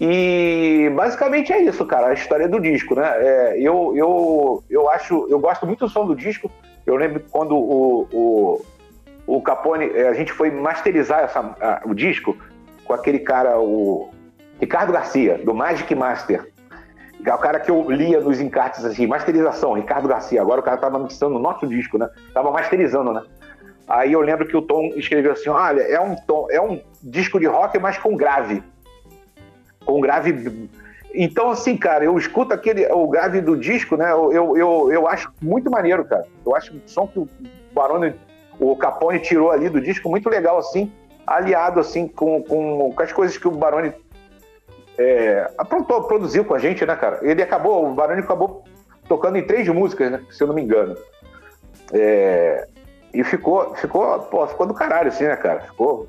E 0.00 0.90
basicamente 0.94 1.52
é 1.52 1.60
isso, 1.60 1.84
cara, 1.84 2.08
a 2.08 2.12
história 2.12 2.48
do 2.48 2.60
disco, 2.60 2.94
né? 2.94 3.10
É, 3.16 3.58
eu, 3.58 3.92
eu, 3.96 4.64
eu 4.70 4.88
acho, 4.90 5.26
eu 5.28 5.40
gosto 5.40 5.66
muito 5.66 5.80
do 5.80 5.88
som 5.88 6.06
do 6.06 6.14
disco. 6.14 6.50
Eu 6.86 6.94
lembro 6.94 7.22
quando 7.30 7.56
o, 7.56 8.08
o, 8.12 8.64
o 9.26 9.42
Capone, 9.42 9.90
é, 9.92 10.08
a 10.08 10.14
gente 10.14 10.32
foi 10.32 10.50
masterizar 10.50 11.20
essa, 11.20 11.40
a, 11.40 11.82
o 11.84 11.94
disco 11.94 12.36
com 12.84 12.94
aquele 12.94 13.18
cara, 13.18 13.58
o 13.58 14.08
Ricardo 14.60 14.92
Garcia, 14.92 15.38
do 15.38 15.52
Magic 15.52 15.92
Master. 15.94 16.48
É 17.24 17.34
o 17.34 17.38
cara 17.38 17.58
que 17.58 17.70
eu 17.70 17.90
lia 17.90 18.20
nos 18.20 18.40
encartes 18.40 18.84
assim, 18.84 19.04
masterização, 19.04 19.72
Ricardo 19.72 20.06
Garcia. 20.06 20.40
Agora 20.40 20.60
o 20.60 20.64
cara 20.64 20.76
tava 20.76 21.00
mixando 21.00 21.34
o 21.34 21.40
nosso 21.40 21.66
disco, 21.66 21.98
né? 21.98 22.08
Tava 22.32 22.52
masterizando, 22.52 23.12
né? 23.12 23.22
Aí 23.88 24.12
eu 24.12 24.20
lembro 24.20 24.46
que 24.46 24.56
o 24.56 24.62
Tom 24.62 24.92
escreveu 24.94 25.32
assim: 25.32 25.48
olha, 25.48 25.82
é 25.82 25.98
um 25.98 26.14
tom, 26.14 26.46
é 26.50 26.60
um 26.60 26.80
disco 27.02 27.40
de 27.40 27.46
rock, 27.46 27.76
mas 27.80 27.98
com 27.98 28.16
grave 28.16 28.62
com 29.88 30.02
grave. 30.02 30.68
Então, 31.14 31.48
assim, 31.50 31.78
cara, 31.78 32.04
eu 32.04 32.18
escuto 32.18 32.52
aquele, 32.52 32.86
o 32.92 33.08
grave 33.08 33.40
do 33.40 33.56
disco, 33.56 33.96
né? 33.96 34.12
Eu, 34.12 34.54
eu, 34.54 34.92
eu, 34.92 35.08
acho 35.08 35.32
muito 35.40 35.70
maneiro, 35.70 36.04
cara. 36.04 36.26
Eu 36.44 36.54
acho 36.54 36.74
o 36.74 36.80
som 36.86 37.06
que 37.06 37.18
o 37.18 37.26
Barone, 37.72 38.14
o 38.60 38.76
Capone 38.76 39.18
tirou 39.18 39.50
ali 39.50 39.70
do 39.70 39.80
disco 39.80 40.10
muito 40.10 40.28
legal, 40.28 40.58
assim, 40.58 40.92
aliado, 41.26 41.80
assim, 41.80 42.06
com, 42.06 42.42
com, 42.42 42.92
com 42.92 43.02
as 43.02 43.12
coisas 43.12 43.38
que 43.38 43.48
o 43.48 43.50
Barone 43.50 43.94
é, 44.98 45.50
aprontou, 45.56 46.04
produziu 46.04 46.44
com 46.44 46.54
a 46.54 46.58
gente, 46.58 46.84
né, 46.84 46.94
cara? 46.94 47.20
Ele 47.22 47.42
acabou, 47.42 47.88
o 47.88 47.94
Barone 47.94 48.20
acabou 48.20 48.64
tocando 49.08 49.38
em 49.38 49.46
três 49.46 49.66
músicas, 49.68 50.12
né? 50.12 50.22
Se 50.30 50.42
eu 50.42 50.48
não 50.48 50.54
me 50.54 50.60
engano. 50.60 50.94
É, 51.94 52.68
e 53.14 53.24
ficou, 53.24 53.74
ficou, 53.74 54.18
pô, 54.18 54.46
ficou 54.46 54.66
do 54.66 54.74
caralho, 54.74 55.08
assim, 55.08 55.24
né, 55.24 55.36
cara? 55.36 55.60
Ficou 55.60 56.06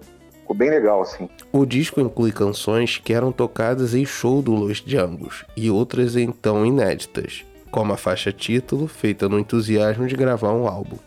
ficou 0.49 0.55
bem 0.55 0.69
legal, 0.69 1.01
assim. 1.01 1.29
O 1.51 1.65
disco 1.65 2.01
inclui 2.01 2.31
canções 2.31 2.97
que 2.97 3.13
eram 3.13 3.31
tocadas 3.31 3.93
em 3.93 4.05
show 4.05 4.41
do 4.41 4.53
Los 4.53 4.81
Django 4.81 5.29
e 5.55 5.69
outras 5.69 6.15
então 6.15 6.65
inéditas, 6.65 7.45
como 7.71 7.93
a 7.93 7.97
faixa 7.97 8.31
título, 8.31 8.87
feita 8.87 9.29
no 9.29 9.37
entusiasmo 9.37 10.07
de 10.07 10.15
gravar 10.15 10.53
um 10.53 10.67
álbum. 10.67 10.97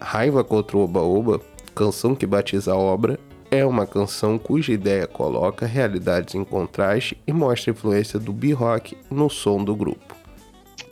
Raiva 0.00 0.44
contra 0.44 0.76
o 0.76 0.84
Oba 0.84 1.00
Oba, 1.00 1.40
canção 1.74 2.14
que 2.14 2.26
batiza 2.26 2.72
a 2.72 2.76
obra, 2.76 3.18
é 3.50 3.64
uma 3.64 3.86
canção 3.86 4.38
cuja 4.38 4.72
ideia 4.72 5.06
coloca 5.06 5.66
realidades 5.66 6.34
em 6.34 6.44
contraste 6.44 7.20
e 7.26 7.32
mostra 7.32 7.70
a 7.70 7.74
influência 7.74 8.18
do 8.18 8.32
B-Rock 8.32 8.96
no 9.10 9.28
som 9.28 9.62
do 9.62 9.74
grupo. 9.74 10.16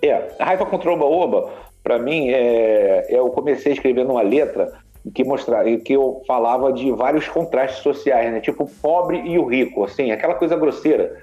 É, 0.03 0.35
Raiva 0.41 0.67
contra 0.67 0.91
o 0.91 0.95
Oba 0.95 1.05
Oba, 1.05 1.51
para 1.83 1.99
mim, 1.99 2.29
é, 2.29 3.07
eu 3.09 3.29
comecei 3.31 3.73
escrevendo 3.73 4.11
uma 4.11 4.23
letra 4.23 4.73
que 5.15 5.25
mostrar 5.25 5.65
que 5.79 5.93
eu 5.93 6.23
falava 6.27 6.73
de 6.73 6.91
vários 6.93 7.29
contrastes 7.29 7.83
sociais, 7.83 8.33
né? 8.33 8.41
Tipo 8.41 8.65
o 8.65 8.71
pobre 8.71 9.21
e 9.25 9.39
o 9.39 9.47
rico, 9.47 9.85
assim, 9.85 10.11
aquela 10.11 10.35
coisa 10.35 10.57
grosseira. 10.57 11.23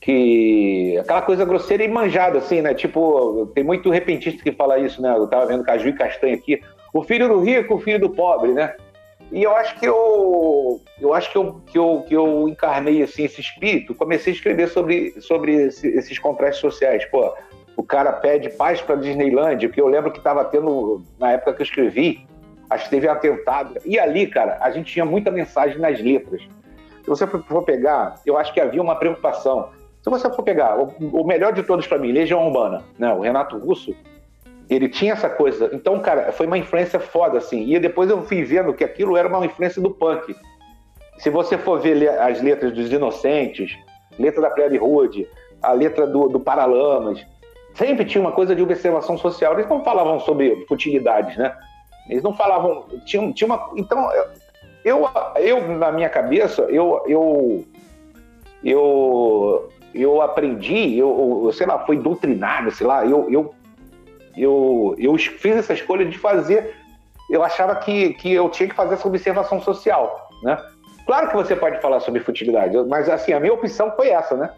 que 0.00 0.96
aquela 0.98 1.22
coisa 1.22 1.44
grosseira 1.44 1.84
e 1.84 1.88
manjada, 1.88 2.38
assim, 2.38 2.62
né? 2.62 2.74
Tipo, 2.74 3.46
tem 3.54 3.62
muito 3.62 3.90
repentista 3.90 4.42
que 4.42 4.52
fala 4.52 4.78
isso, 4.78 5.00
né? 5.02 5.14
Eu 5.14 5.26
tava 5.26 5.46
vendo 5.46 5.64
Caju 5.64 5.88
e 5.88 5.92
Castanha 5.92 6.34
aqui. 6.34 6.60
O 6.92 7.02
filho 7.02 7.28
do 7.28 7.40
rico, 7.40 7.74
o 7.74 7.80
filho 7.80 8.00
do 8.00 8.10
pobre, 8.10 8.52
né? 8.52 8.74
E 9.32 9.42
eu 9.42 9.54
acho 9.54 9.78
que 9.78 9.86
eu, 9.86 10.80
eu 11.00 11.14
acho 11.14 11.30
que 11.30 11.38
eu, 11.38 11.60
que 11.66 11.78
eu, 11.78 12.04
que 12.08 12.14
eu 12.14 12.48
encarnei 12.48 13.02
assim 13.02 13.24
esse 13.24 13.40
espírito, 13.40 13.94
comecei 13.94 14.32
a 14.32 14.36
escrever 14.36 14.68
sobre, 14.68 15.14
sobre 15.20 15.54
esse, 15.66 15.86
esses 15.86 16.18
contrastes 16.18 16.60
sociais. 16.60 17.04
Pô, 17.04 17.32
o 17.76 17.82
cara 17.82 18.12
pede 18.12 18.50
paz 18.50 18.80
para 18.80 18.96
Disneyland, 18.96 19.68
que 19.68 19.80
eu 19.80 19.86
lembro 19.86 20.10
que 20.10 20.18
estava 20.18 20.44
tendo 20.44 21.02
na 21.18 21.32
época 21.32 21.54
que 21.54 21.62
eu 21.62 21.64
escrevi, 21.64 22.26
acho 22.70 22.84
que 22.84 22.90
teve 22.90 23.08
atentado. 23.08 23.74
E 23.84 23.98
ali, 23.98 24.26
cara, 24.26 24.58
a 24.60 24.70
gente 24.70 24.92
tinha 24.92 25.04
muita 25.04 25.30
mensagem 25.30 25.78
nas 25.78 26.00
letras. 26.00 26.40
Se 27.02 27.08
você 27.08 27.26
for 27.26 27.62
pegar, 27.64 28.14
eu 28.24 28.38
acho 28.38 28.54
que 28.54 28.60
havia 28.60 28.80
uma 28.80 28.94
preocupação. 28.94 29.70
Se 30.00 30.08
você 30.08 30.30
for 30.30 30.42
pegar 30.42 30.78
o, 30.78 30.94
o 31.00 31.26
melhor 31.26 31.52
de 31.52 31.62
todos 31.62 31.86
para 31.86 31.98
mim, 31.98 32.12
Legião 32.12 32.46
Urbana, 32.46 32.82
né? 32.98 33.12
O 33.12 33.20
Renato 33.20 33.58
Russo, 33.58 33.94
ele 34.68 34.88
tinha 34.88 35.12
essa 35.12 35.28
coisa. 35.28 35.68
Então, 35.72 35.98
cara, 35.98 36.30
foi 36.32 36.46
uma 36.46 36.56
influência 36.56 37.00
foda, 37.00 37.38
assim. 37.38 37.74
E 37.74 37.78
depois 37.78 38.08
eu 38.08 38.22
fui 38.22 38.44
vendo 38.44 38.72
que 38.72 38.84
aquilo 38.84 39.16
era 39.16 39.26
uma 39.26 39.44
influência 39.44 39.82
do 39.82 39.90
punk. 39.90 40.34
Se 41.18 41.28
você 41.28 41.58
for 41.58 41.80
ver 41.80 42.08
as 42.08 42.40
letras 42.40 42.72
dos 42.72 42.90
Inocentes, 42.90 43.76
letra 44.18 44.40
da 44.40 44.50
Prairie 44.50 44.78
Hood, 44.78 45.28
a 45.60 45.72
letra 45.72 46.06
do, 46.06 46.28
do 46.28 46.40
Paralamas, 46.40 47.26
sempre 47.74 48.04
tinha 48.04 48.22
uma 48.22 48.32
coisa 48.32 48.54
de 48.54 48.62
observação 48.62 49.18
social. 49.18 49.54
Eles 49.54 49.68
não 49.68 49.84
falavam 49.84 50.20
sobre 50.20 50.64
futilidades, 50.66 51.36
né? 51.36 51.54
Eles 52.10 52.22
não 52.22 52.34
falavam. 52.34 52.84
Tinha, 53.06 53.32
tinha 53.32 53.46
uma. 53.46 53.70
Então, 53.76 54.10
eu, 54.84 55.08
eu, 55.36 55.68
na 55.78 55.92
minha 55.92 56.08
cabeça, 56.08 56.62
eu. 56.62 57.02
eu 57.06 57.64
eu, 58.62 59.70
eu 59.94 60.20
aprendi, 60.20 60.98
eu, 60.98 61.44
eu 61.46 61.52
sei 61.52 61.66
lá, 61.66 61.78
foi 61.86 61.96
doutrinado, 61.96 62.70
sei 62.70 62.86
lá, 62.86 63.06
eu, 63.06 63.26
eu 63.30 63.54
eu, 64.36 64.94
eu 64.98 65.16
fiz 65.16 65.56
essa 65.56 65.72
escolha 65.72 66.04
de 66.04 66.16
fazer. 66.18 66.74
Eu 67.28 67.42
achava 67.42 67.76
que, 67.76 68.14
que 68.14 68.32
eu 68.32 68.48
tinha 68.48 68.68
que 68.68 68.74
fazer 68.74 68.94
essa 68.94 69.06
observação 69.06 69.60
social, 69.60 70.28
né? 70.42 70.58
Claro 71.06 71.28
que 71.28 71.36
você 71.36 71.56
pode 71.56 71.80
falar 71.80 72.00
sobre 72.00 72.20
futilidade, 72.20 72.76
mas 72.88 73.08
assim, 73.08 73.32
a 73.32 73.40
minha 73.40 73.52
opção 73.52 73.92
foi 73.96 74.08
essa, 74.08 74.36
né? 74.36 74.50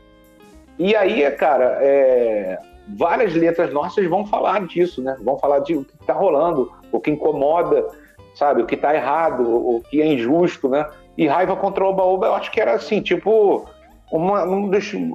E 0.78 0.94
aí, 0.96 1.30
cara, 1.32 1.78
é, 1.80 2.58
várias 2.88 3.34
letras 3.34 3.72
nossas 3.72 4.06
vão 4.08 4.26
falar 4.26 4.66
disso, 4.66 5.02
né? 5.02 5.16
Vão 5.20 5.38
falar 5.38 5.60
de 5.60 5.74
o 5.74 5.84
que 5.84 5.94
está 6.00 6.12
rolando, 6.12 6.72
o 6.90 7.00
que 7.00 7.10
incomoda, 7.10 7.86
sabe? 8.34 8.62
O 8.62 8.66
que 8.66 8.74
está 8.74 8.94
errado, 8.94 9.42
o 9.42 9.82
que 9.88 10.00
é 10.00 10.06
injusto, 10.06 10.68
né? 10.68 10.88
E 11.16 11.26
raiva 11.26 11.56
contra 11.56 11.84
o 11.84 11.88
Oba-Oba, 11.88 12.26
eu 12.26 12.34
acho 12.34 12.50
que 12.50 12.60
era 12.60 12.72
assim, 12.72 13.00
tipo, 13.00 13.66
uma, 14.10 14.44
um, 14.44 14.70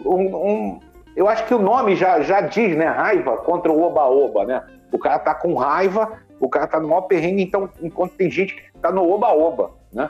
um, 0.06 0.80
eu 1.15 1.27
acho 1.27 1.45
que 1.45 1.53
o 1.53 1.60
nome 1.60 1.95
já, 1.95 2.21
já 2.21 2.41
diz, 2.41 2.75
né? 2.75 2.86
Raiva 2.86 3.38
contra 3.38 3.71
o 3.71 3.82
oba-oba, 3.82 4.45
né? 4.45 4.63
O 4.91 4.99
cara 4.99 5.19
tá 5.19 5.36
com 5.36 5.56
raiva, 5.56 6.19
o 6.39 6.49
cara 6.49 6.67
tá 6.67 6.80
no 6.80 6.88
maior 6.88 7.01
perrengue, 7.01 7.43
então, 7.43 7.69
enquanto 7.82 8.13
tem 8.13 8.30
gente 8.30 8.56
que 8.56 8.80
tá 8.80 8.91
no 8.91 9.08
oba-oba, 9.10 9.71
né? 9.91 10.10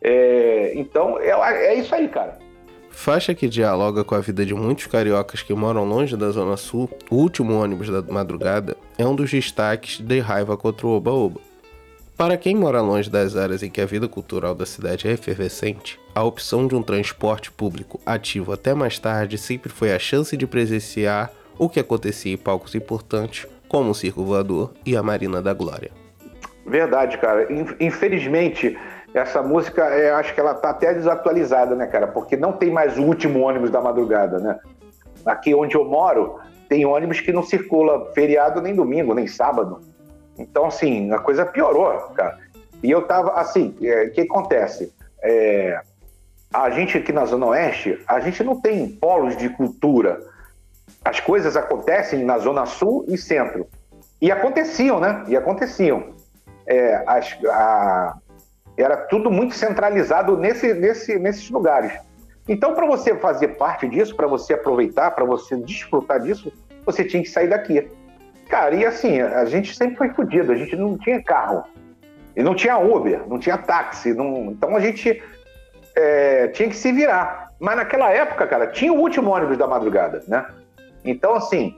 É, 0.00 0.72
então, 0.74 1.18
é, 1.18 1.30
é 1.66 1.74
isso 1.74 1.94
aí, 1.94 2.08
cara. 2.08 2.38
Faixa 2.92 3.34
que 3.34 3.48
dialoga 3.48 4.04
com 4.04 4.14
a 4.14 4.20
vida 4.20 4.46
de 4.46 4.54
muitos 4.54 4.86
cariocas 4.86 5.42
que 5.42 5.52
moram 5.52 5.84
longe 5.84 6.16
da 6.16 6.30
Zona 6.30 6.56
Sul, 6.56 6.88
o 7.10 7.16
último 7.16 7.54
ônibus 7.54 7.88
da 7.88 8.00
madrugada 8.02 8.76
é 8.96 9.04
um 9.04 9.14
dos 9.14 9.30
destaques 9.30 9.98
de 9.98 10.20
raiva 10.20 10.56
contra 10.56 10.86
o 10.86 10.90
Oba-Oba. 10.90 11.40
Para 12.16 12.36
quem 12.36 12.54
mora 12.54 12.80
longe 12.80 13.10
das 13.10 13.34
áreas 13.34 13.62
em 13.62 13.70
que 13.70 13.80
a 13.80 13.86
vida 13.86 14.06
cultural 14.06 14.54
da 14.54 14.64
cidade 14.64 15.08
é 15.08 15.12
efervescente, 15.12 15.98
a 16.14 16.22
opção 16.22 16.68
de 16.68 16.76
um 16.76 16.82
transporte 16.82 17.50
público 17.50 17.98
ativo 18.06 18.52
até 18.52 18.74
mais 18.74 18.98
tarde 18.98 19.36
sempre 19.36 19.72
foi 19.72 19.92
a 19.92 19.98
chance 19.98 20.36
de 20.36 20.46
presenciar 20.46 21.32
o 21.58 21.68
que 21.68 21.80
acontecia 21.80 22.32
em 22.32 22.36
palcos 22.36 22.74
importantes, 22.74 23.46
como 23.66 23.90
o 23.90 23.94
Circo 23.94 24.24
Voador 24.24 24.72
e 24.86 24.96
a 24.96 25.02
Marina 25.02 25.42
da 25.42 25.52
Glória. 25.52 25.90
Verdade, 26.64 27.18
cara. 27.18 27.48
Infelizmente, 27.80 28.78
essa 29.14 29.42
música, 29.42 29.82
é, 29.84 30.10
acho 30.12 30.34
que 30.34 30.40
ela 30.40 30.54
tá 30.54 30.70
até 30.70 30.94
desatualizada, 30.94 31.74
né, 31.74 31.86
cara? 31.86 32.06
Porque 32.06 32.36
não 32.36 32.52
tem 32.52 32.70
mais 32.70 32.98
o 32.98 33.02
último 33.02 33.40
ônibus 33.40 33.70
da 33.70 33.80
madrugada, 33.80 34.38
né? 34.38 34.58
Aqui 35.24 35.54
onde 35.54 35.74
eu 35.74 35.84
moro, 35.84 36.40
tem 36.68 36.86
ônibus 36.86 37.20
que 37.20 37.32
não 37.32 37.42
circula 37.42 38.10
feriado 38.14 38.60
nem 38.62 38.74
domingo, 38.74 39.14
nem 39.14 39.26
sábado. 39.26 39.80
Então, 40.38 40.66
assim, 40.66 41.12
a 41.12 41.18
coisa 41.18 41.44
piorou, 41.44 41.92
cara. 42.14 42.38
E 42.82 42.90
eu 42.90 43.02
tava, 43.02 43.32
assim, 43.32 43.76
o 43.80 43.86
é, 43.86 44.08
que 44.08 44.22
acontece? 44.22 44.92
É, 45.22 45.80
a 46.52 46.70
gente 46.70 46.98
aqui 46.98 47.12
na 47.12 47.24
Zona 47.24 47.46
Oeste, 47.46 48.02
a 48.06 48.18
gente 48.20 48.42
não 48.42 48.60
tem 48.60 48.88
polos 48.88 49.36
de 49.36 49.48
cultura. 49.50 50.20
As 51.04 51.20
coisas 51.20 51.56
acontecem 51.56 52.24
na 52.24 52.38
Zona 52.38 52.66
Sul 52.66 53.04
e 53.08 53.16
Centro. 53.16 53.68
E 54.20 54.30
aconteciam, 54.30 54.98
né? 54.98 55.24
E 55.28 55.36
aconteciam. 55.36 56.14
É, 56.66 57.02
as, 57.06 57.36
a, 57.50 58.16
era 58.82 58.96
tudo 58.96 59.30
muito 59.30 59.54
centralizado 59.54 60.36
nesse, 60.36 60.74
nesse, 60.74 61.18
nesses 61.18 61.48
lugares. 61.50 61.92
Então, 62.48 62.74
para 62.74 62.86
você 62.86 63.14
fazer 63.14 63.48
parte 63.48 63.88
disso, 63.88 64.16
para 64.16 64.26
você 64.26 64.54
aproveitar, 64.54 65.12
para 65.12 65.24
você 65.24 65.56
desfrutar 65.56 66.20
disso, 66.20 66.52
você 66.84 67.04
tinha 67.04 67.22
que 67.22 67.28
sair 67.28 67.48
daqui. 67.48 67.88
Cara, 68.48 68.74
e 68.74 68.84
assim, 68.84 69.20
a 69.20 69.44
gente 69.44 69.74
sempre 69.74 69.96
foi 69.96 70.10
fodido, 70.10 70.52
a 70.52 70.56
gente 70.56 70.74
não 70.76 70.98
tinha 70.98 71.22
carro. 71.22 71.64
E 72.36 72.42
não 72.42 72.54
tinha 72.54 72.78
Uber, 72.78 73.22
não 73.28 73.38
tinha 73.38 73.56
táxi. 73.56 74.12
Não... 74.12 74.46
Então 74.46 74.74
a 74.74 74.80
gente 74.80 75.22
é, 75.94 76.48
tinha 76.48 76.68
que 76.68 76.76
se 76.76 76.90
virar. 76.92 77.52
Mas 77.60 77.76
naquela 77.76 78.10
época, 78.10 78.46
cara, 78.46 78.66
tinha 78.66 78.92
o 78.92 78.98
último 78.98 79.30
ônibus 79.30 79.56
da 79.56 79.66
madrugada, 79.66 80.24
né? 80.26 80.44
Então, 81.04 81.34
assim, 81.34 81.76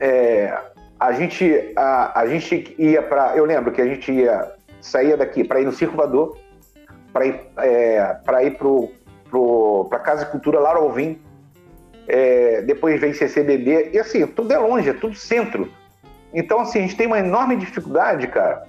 é, 0.00 0.56
a, 0.98 1.12
gente, 1.12 1.72
a, 1.76 2.20
a 2.20 2.26
gente 2.26 2.74
ia 2.78 3.02
para. 3.02 3.36
Eu 3.36 3.44
lembro 3.44 3.70
que 3.70 3.80
a 3.80 3.86
gente 3.86 4.10
ia 4.10 4.50
saía 4.80 5.16
daqui 5.16 5.44
para 5.44 5.60
ir 5.60 5.64
no 5.64 5.72
Circulador, 5.72 6.36
para 7.12 7.26
ir, 7.26 7.40
é, 7.58 8.16
para 8.24 8.42
ir 8.42 8.56
Casa 9.98 10.24
de 10.24 10.30
Cultura 10.30 10.60
Lara 10.60 10.78
Alvim, 10.78 11.20
é, 12.08 12.62
depois 12.62 13.00
vem 13.00 13.12
CCBB, 13.12 13.90
e 13.92 13.98
assim, 13.98 14.26
tudo 14.26 14.52
é 14.52 14.58
longe, 14.58 14.90
é 14.90 14.92
tudo 14.92 15.14
centro. 15.14 15.70
Então, 16.32 16.60
assim, 16.60 16.80
a 16.80 16.82
gente 16.82 16.96
tem 16.96 17.06
uma 17.06 17.18
enorme 17.18 17.56
dificuldade, 17.56 18.26
cara. 18.26 18.66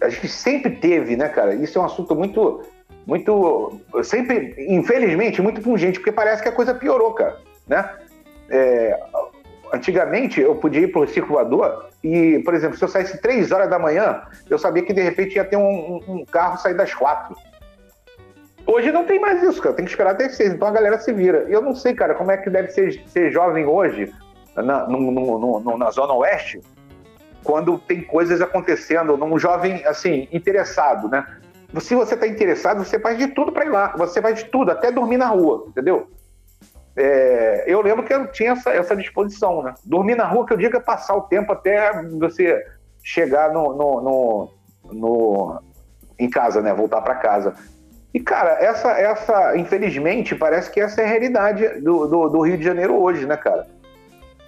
A 0.00 0.08
gente 0.08 0.28
sempre 0.28 0.76
teve, 0.76 1.16
né, 1.16 1.28
cara? 1.28 1.54
Isso 1.54 1.78
é 1.78 1.82
um 1.82 1.84
assunto 1.84 2.14
muito, 2.14 2.62
muito, 3.06 3.80
sempre, 4.02 4.54
infelizmente, 4.68 5.40
muito 5.40 5.60
pungente, 5.60 5.98
porque 5.98 6.12
parece 6.12 6.42
que 6.42 6.48
a 6.48 6.52
coisa 6.52 6.74
piorou, 6.74 7.12
cara, 7.12 7.38
né? 7.68 7.88
É, 8.50 8.98
antigamente, 9.72 10.40
eu 10.40 10.56
podia 10.56 10.82
ir 10.82 10.88
pro 10.88 11.06
circulador 11.06 11.91
e, 12.02 12.40
por 12.40 12.54
exemplo, 12.54 12.76
se 12.76 12.84
eu 12.84 12.88
saísse 12.88 13.20
três 13.20 13.52
horas 13.52 13.70
da 13.70 13.78
manhã, 13.78 14.22
eu 14.50 14.58
sabia 14.58 14.82
que 14.82 14.92
de 14.92 15.02
repente 15.02 15.36
ia 15.36 15.44
ter 15.44 15.56
um, 15.56 16.00
um 16.08 16.24
carro 16.24 16.58
sair 16.58 16.74
das 16.74 16.92
quatro. 16.92 17.36
Hoje 18.66 18.90
não 18.90 19.04
tem 19.04 19.20
mais 19.20 19.42
isso, 19.42 19.60
cara. 19.60 19.74
Tem 19.74 19.84
que 19.84 19.90
esperar 19.90 20.12
até 20.12 20.28
seis. 20.28 20.52
Então 20.52 20.66
a 20.66 20.72
galera 20.72 20.98
se 20.98 21.12
vira. 21.12 21.46
E 21.48 21.52
eu 21.52 21.60
não 21.60 21.74
sei, 21.74 21.94
cara, 21.94 22.14
como 22.14 22.30
é 22.30 22.36
que 22.36 22.50
deve 22.50 22.68
ser, 22.68 23.02
ser 23.06 23.30
jovem 23.30 23.66
hoje 23.66 24.12
na, 24.56 24.86
no, 24.86 25.10
no, 25.10 25.60
no, 25.60 25.78
na 25.78 25.90
Zona 25.90 26.12
Oeste, 26.14 26.60
quando 27.44 27.78
tem 27.78 28.02
coisas 28.02 28.40
acontecendo 28.40 29.16
num 29.16 29.38
jovem, 29.38 29.84
assim, 29.86 30.28
interessado, 30.32 31.08
né? 31.08 31.26
Se 31.80 31.94
você 31.94 32.14
está 32.14 32.26
interessado, 32.26 32.84
você 32.84 32.98
faz 32.98 33.16
de 33.16 33.28
tudo 33.28 33.50
para 33.50 33.64
ir 33.64 33.70
lá. 33.70 33.94
Você 33.96 34.20
faz 34.20 34.38
de 34.38 34.44
tudo, 34.46 34.70
até 34.70 34.92
dormir 34.92 35.16
na 35.16 35.28
rua, 35.28 35.64
entendeu? 35.68 36.08
É, 36.96 37.64
eu 37.66 37.80
lembro 37.80 38.04
que 38.04 38.12
eu 38.12 38.26
tinha 38.28 38.52
essa, 38.52 38.70
essa, 38.70 38.94
disposição, 38.94 39.62
né? 39.62 39.74
Dormir 39.84 40.14
na 40.14 40.26
rua, 40.26 40.46
que 40.46 40.52
eu 40.52 40.58
digo 40.58 40.76
é 40.76 40.80
passar 40.80 41.16
o 41.16 41.22
tempo 41.22 41.52
até 41.52 42.02
você 42.18 42.62
chegar 43.02 43.52
no, 43.52 43.74
no, 43.74 44.00
no, 44.00 44.54
no 44.92 45.62
em 46.18 46.28
casa, 46.28 46.60
né? 46.60 46.72
Voltar 46.74 47.00
para 47.00 47.14
casa. 47.14 47.54
E, 48.12 48.20
cara, 48.20 48.62
essa, 48.62 48.90
essa, 48.92 49.56
infelizmente, 49.56 50.34
parece 50.34 50.70
que 50.70 50.80
essa 50.80 51.00
é 51.00 51.04
a 51.04 51.08
realidade 51.08 51.80
do, 51.80 52.06
do, 52.06 52.28
do 52.28 52.40
Rio 52.42 52.58
de 52.58 52.64
Janeiro 52.64 52.94
hoje, 53.00 53.24
né, 53.24 53.36
cara? 53.38 53.66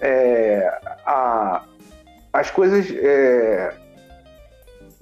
É, 0.01 0.71
a, 1.07 1.63
as 2.33 2.51
coisas. 2.51 2.87
É, 2.91 3.73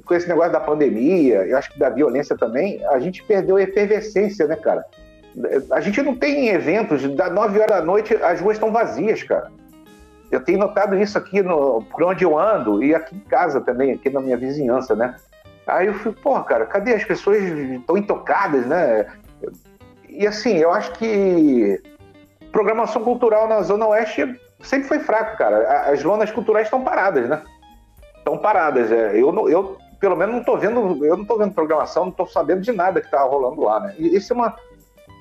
com 0.04 0.14
esse 0.14 0.28
negócio 0.28 0.52
da 0.52 0.60
pandemia, 0.60 1.44
eu 1.46 1.56
acho 1.56 1.72
que 1.72 1.78
da 1.78 1.88
violência 1.88 2.36
também, 2.36 2.84
a 2.86 2.98
gente 2.98 3.22
perdeu 3.22 3.56
a 3.56 3.62
efervescência, 3.62 4.46
né, 4.46 4.56
cara? 4.56 4.84
A 5.70 5.80
gente 5.80 6.02
não 6.02 6.14
tem 6.14 6.48
eventos, 6.48 7.02
da 7.14 7.30
9 7.30 7.58
horas 7.58 7.78
da 7.78 7.82
noite 7.82 8.14
as 8.16 8.40
ruas 8.40 8.56
estão 8.56 8.70
vazias, 8.70 9.22
cara. 9.22 9.50
Eu 10.30 10.42
tenho 10.42 10.58
notado 10.58 10.96
isso 10.96 11.18
aqui 11.18 11.42
no, 11.42 11.82
por 11.90 12.02
onde 12.04 12.24
eu 12.24 12.38
ando 12.38 12.82
e 12.82 12.94
aqui 12.94 13.14
em 13.14 13.20
casa 13.20 13.60
também, 13.60 13.92
aqui 13.92 14.08
na 14.08 14.20
minha 14.20 14.36
vizinhança, 14.36 14.94
né? 14.94 15.16
Aí 15.66 15.86
eu 15.86 15.94
fui, 15.94 16.12
porra, 16.12 16.42
cara, 16.44 16.66
cadê 16.66 16.94
as 16.94 17.04
pessoas 17.04 17.42
estão 17.42 17.96
intocadas, 17.96 18.66
né? 18.66 19.06
E 20.08 20.26
assim, 20.26 20.56
eu 20.56 20.72
acho 20.72 20.92
que 20.92 21.80
programação 22.50 23.02
cultural 23.02 23.48
na 23.48 23.62
Zona 23.62 23.86
Oeste 23.86 24.38
sempre 24.62 24.88
foi 24.88 24.98
fraco, 25.00 25.36
cara. 25.36 25.90
As 25.90 26.02
lonas 26.02 26.30
culturais 26.30 26.66
estão 26.66 26.82
paradas, 26.82 27.28
né? 27.28 27.42
Estão 28.16 28.38
paradas. 28.38 28.90
É. 28.90 29.16
Eu, 29.16 29.48
eu, 29.48 29.78
pelo 30.00 30.16
menos, 30.16 30.34
não 30.34 30.40
estou 30.40 30.58
vendo, 30.58 31.04
eu 31.04 31.16
não 31.16 31.24
tô 31.24 31.38
vendo 31.38 31.54
programação, 31.54 32.04
não 32.04 32.10
estou 32.10 32.26
sabendo 32.26 32.60
de 32.60 32.72
nada 32.72 33.00
que 33.00 33.06
está 33.06 33.22
rolando 33.22 33.62
lá, 33.62 33.80
né? 33.80 33.94
E 33.98 34.16
isso 34.16 34.32
é 34.32 34.36
uma, 34.36 34.56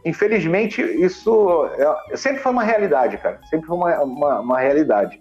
infelizmente, 0.04 0.82
isso 0.82 1.66
é, 2.12 2.18
sempre 2.18 2.42
foi 2.42 2.52
uma 2.52 2.64
realidade, 2.64 3.18
cara. 3.18 3.40
Sempre 3.50 3.68
foi 3.68 3.78
uma, 3.78 4.00
uma, 4.02 4.40
uma, 4.40 4.60
realidade. 4.60 5.20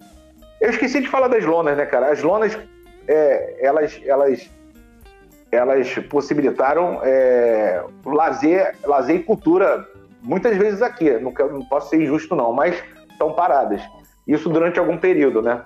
Eu 0.61 0.71
esqueci 0.71 1.01
de 1.01 1.09
falar 1.09 1.29
das 1.29 1.45
lonas, 1.45 1.77
né, 1.77 1.87
cara? 1.87 2.11
As 2.11 2.23
lonas, 2.23 2.59
é, 3.07 3.57
elas, 3.61 4.01
elas, 4.05 4.51
elas 5.51 5.95
possibilitaram 6.09 7.01
é, 7.03 7.83
lazer, 8.05 8.77
lazer 8.85 9.17
e 9.17 9.23
cultura 9.23 9.87
muitas 10.23 10.57
vezes 10.57 10.83
aqui. 10.83 11.11
Não, 11.19 11.33
não 11.33 11.65
posso 11.65 11.91
ser 11.91 12.03
injusto, 12.03 12.35
não, 12.35 12.53
mas 12.53 12.83
estão 13.11 13.33
paradas. 13.33 13.83
Isso 14.27 14.49
durante 14.49 14.79
algum 14.79 14.97
período, 14.97 15.43
né? 15.43 15.65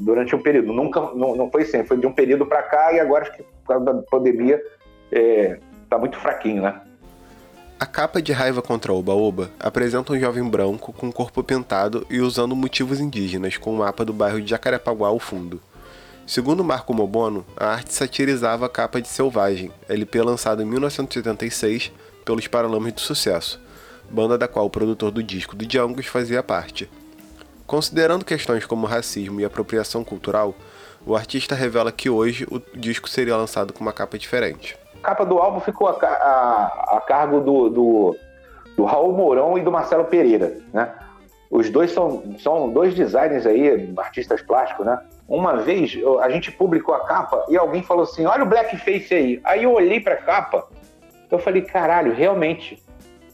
Durante 0.00 0.34
um 0.34 0.42
período. 0.42 0.72
Nunca, 0.72 1.00
não, 1.00 1.36
não 1.36 1.50
foi 1.50 1.64
sempre. 1.64 1.88
Foi 1.88 1.98
de 1.98 2.06
um 2.06 2.12
período 2.12 2.46
para 2.46 2.62
cá 2.62 2.92
e 2.92 3.00
agora, 3.00 3.30
por 3.30 3.66
causa 3.66 3.84
da 3.84 3.94
pandemia, 4.10 4.62
está 5.10 5.98
muito 5.98 6.18
fraquinho, 6.18 6.62
né? 6.62 6.80
A 7.78 7.84
capa 7.84 8.22
de 8.22 8.32
Raiva 8.32 8.62
contra 8.62 8.90
Oba-Oba 8.90 9.50
apresenta 9.60 10.10
um 10.10 10.18
jovem 10.18 10.48
branco 10.48 10.94
com 10.94 11.12
corpo 11.12 11.44
pintado 11.44 12.06
e 12.08 12.20
usando 12.20 12.56
motivos 12.56 13.00
indígenas, 13.00 13.58
com 13.58 13.74
o 13.74 13.76
mapa 13.76 14.02
do 14.02 14.14
bairro 14.14 14.40
de 14.40 14.48
Jacarepaguá 14.48 15.08
ao 15.08 15.18
fundo. 15.18 15.60
Segundo 16.26 16.64
Marco 16.64 16.94
Mobono, 16.94 17.44
a 17.54 17.66
arte 17.66 17.92
satirizava 17.92 18.64
a 18.64 18.68
capa 18.70 18.98
de 18.98 19.08
Selvagem, 19.08 19.70
LP 19.90 20.22
lançado 20.22 20.62
em 20.62 20.64
1986 20.64 21.92
pelos 22.24 22.46
Paralamas 22.46 22.94
do 22.94 23.00
Sucesso, 23.02 23.60
banda 24.10 24.38
da 24.38 24.48
qual 24.48 24.64
o 24.64 24.70
produtor 24.70 25.10
do 25.10 25.22
disco 25.22 25.54
do 25.54 25.66
Django 25.66 26.02
fazia 26.02 26.42
parte. 26.42 26.88
Considerando 27.66 28.24
questões 28.24 28.64
como 28.64 28.86
racismo 28.86 29.38
e 29.38 29.44
apropriação 29.44 30.02
cultural, 30.02 30.56
o 31.04 31.14
artista 31.14 31.54
revela 31.54 31.92
que 31.92 32.08
hoje 32.08 32.46
o 32.50 32.58
disco 32.74 33.06
seria 33.06 33.36
lançado 33.36 33.74
com 33.74 33.82
uma 33.82 33.92
capa 33.92 34.18
diferente 34.18 34.78
capa 35.06 35.24
do 35.24 35.38
álbum 35.38 35.60
ficou 35.60 35.88
a, 35.88 35.92
a, 35.92 36.96
a 36.96 37.00
cargo 37.00 37.40
do, 37.40 37.70
do, 37.70 38.16
do, 38.76 38.84
Raul 38.84 39.12
Mourão 39.12 39.56
e 39.56 39.62
do 39.62 39.70
Marcelo 39.70 40.04
Pereira, 40.04 40.58
né? 40.72 40.92
Os 41.48 41.70
dois 41.70 41.92
são, 41.92 42.24
são 42.40 42.68
dois 42.68 42.92
designers 42.92 43.46
aí, 43.46 43.94
artistas 43.96 44.42
plásticos, 44.42 44.84
né? 44.84 45.00
Uma 45.28 45.58
vez 45.58 45.96
a 46.20 46.28
gente 46.28 46.50
publicou 46.50 46.92
a 46.92 47.06
capa 47.06 47.46
e 47.48 47.56
alguém 47.56 47.84
falou 47.84 48.02
assim: 48.02 48.26
olha 48.26 48.42
o 48.42 48.46
blackface 48.46 49.14
aí. 49.14 49.40
Aí 49.44 49.62
eu 49.62 49.72
olhei 49.72 50.00
pra 50.00 50.16
capa, 50.16 50.66
eu 51.30 51.38
falei: 51.38 51.62
caralho, 51.62 52.12
realmente. 52.12 52.82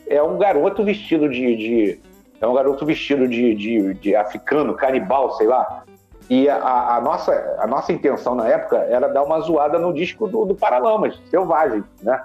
É 0.06 0.22
um 0.22 0.36
garoto 0.36 0.84
vestido 0.84 1.28
de. 1.28 1.56
de 1.56 2.00
é 2.38 2.46
um 2.46 2.52
garoto 2.52 2.84
vestido 2.84 3.26
de, 3.26 3.54
de, 3.54 3.94
de 3.94 4.16
africano, 4.16 4.74
canibal, 4.74 5.32
sei 5.36 5.46
lá. 5.46 5.84
E 6.30 6.48
a, 6.48 6.96
a, 6.96 7.00
nossa, 7.00 7.56
a 7.58 7.66
nossa 7.66 7.92
intenção 7.92 8.34
na 8.34 8.48
época 8.48 8.76
era 8.78 9.08
dar 9.08 9.22
uma 9.22 9.40
zoada 9.40 9.78
no 9.78 9.92
disco 9.92 10.28
do, 10.28 10.44
do 10.44 10.54
Paralamas, 10.54 11.20
Selvagem, 11.30 11.84
né? 12.02 12.22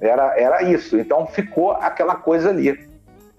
Era, 0.00 0.38
era 0.38 0.62
isso. 0.62 0.98
Então 0.98 1.26
ficou 1.26 1.72
aquela 1.72 2.14
coisa 2.14 2.50
ali. 2.50 2.88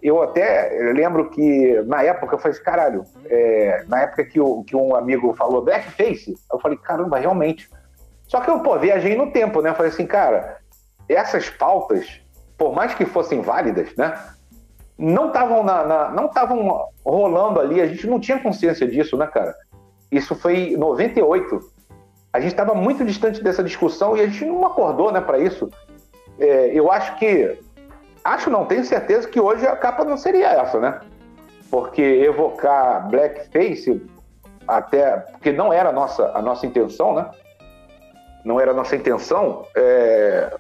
Eu 0.02 0.22
até 0.22 0.92
lembro 0.94 1.30
que 1.30 1.82
na 1.86 2.02
época 2.04 2.36
eu 2.36 2.40
falei 2.40 2.56
assim, 2.56 2.64
caralho, 2.64 3.04
é, 3.26 3.84
na 3.88 4.02
época 4.02 4.24
que, 4.24 4.40
o, 4.40 4.64
que 4.64 4.76
um 4.76 4.96
amigo 4.96 5.34
falou 5.36 5.64
blackface, 5.64 6.36
eu 6.52 6.60
falei, 6.60 6.78
caramba, 6.78 7.18
realmente. 7.18 7.70
Só 8.28 8.40
que 8.42 8.50
eu, 8.50 8.60
pô, 8.62 8.78
viajei 8.78 9.16
no 9.16 9.32
tempo, 9.32 9.62
né? 9.62 9.70
Eu 9.70 9.76
falei 9.76 9.92
assim, 9.92 10.06
cara, 10.06 10.58
essas 11.08 11.50
pautas, 11.50 12.22
por 12.58 12.74
mais 12.74 12.94
que 12.94 13.06
fossem 13.06 13.42
válidas, 13.42 13.94
né? 13.96 14.18
Não 15.00 15.28
estavam 15.28 15.64
na, 15.64 15.86
na, 15.86 16.10
não 16.10 16.26
estavam 16.26 16.90
rolando 17.06 17.62
ali, 17.62 17.80
a 17.80 17.88
gente 17.88 18.06
não 18.06 18.20
tinha 18.20 18.38
consciência 18.38 18.86
disso, 18.86 19.16
né, 19.16 19.26
cara? 19.28 19.56
Isso 20.12 20.36
foi 20.36 20.74
em 20.74 20.78
98. 20.78 21.58
A 22.34 22.40
gente 22.42 22.52
estava 22.52 22.76
muito 22.76 23.06
distante 23.06 23.42
dessa 23.42 23.64
discussão 23.64 24.18
e 24.18 24.20
a 24.20 24.28
gente 24.28 24.44
não 24.44 24.66
acordou 24.66 25.10
né, 25.10 25.22
para 25.22 25.40
isso. 25.40 25.70
É, 26.38 26.72
eu 26.74 26.92
acho 26.92 27.16
que. 27.18 27.58
Acho 28.26 28.50
não, 28.50 28.66
tenho 28.66 28.84
certeza 28.84 29.26
que 29.30 29.40
hoje 29.40 29.66
a 29.66 29.76
capa 29.78 30.04
não 30.04 30.18
seria 30.18 30.50
essa, 30.50 30.78
né? 30.82 31.00
Porque 31.72 32.02
evocar 32.02 33.10
blackface, 33.10 34.06
até. 34.68 35.18
Porque 35.32 35.54
não 35.54 35.72
era 35.72 35.90
a 35.90 35.94
nossa, 35.94 36.30
a 36.36 36.42
nossa 36.42 36.66
intenção, 36.66 37.14
né? 37.14 37.32
Não 38.44 38.60
era 38.60 38.72
a 38.72 38.74
nossa 38.74 38.98
intenção. 38.98 39.66
É, 39.74 40.58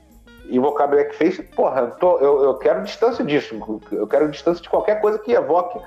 invocar 0.50 0.88
blackface, 0.88 1.44
porra, 1.44 1.82
eu, 1.82 1.92
tô, 1.92 2.18
eu, 2.20 2.44
eu 2.44 2.54
quero 2.56 2.84
distância 2.84 3.24
disso. 3.24 3.56
Eu 3.92 4.08
quero 4.08 4.30
distância 4.30 4.62
de 4.62 4.70
qualquer 4.70 5.02
coisa 5.02 5.20
que 5.20 5.32
evoque 5.32 5.80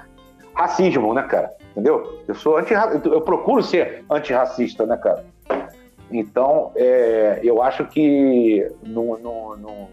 racismo, 0.55 1.13
né, 1.15 1.23
cara? 1.23 1.53
Entendeu? 1.71 2.23
Eu 2.29 2.35
sou 2.35 2.57
anti 2.57 2.75
eu 3.05 3.21
procuro 3.21 3.63
ser 3.63 4.05
antirracista, 4.11 4.87
né, 4.87 4.97
cara? 4.97 5.25
Então, 6.11 6.73
é, 6.77 7.41
eu 7.43 7.63
acho 7.63 7.87
que 7.87 8.71
no, 8.83 9.17
no, 9.17 9.57
no... 9.57 9.89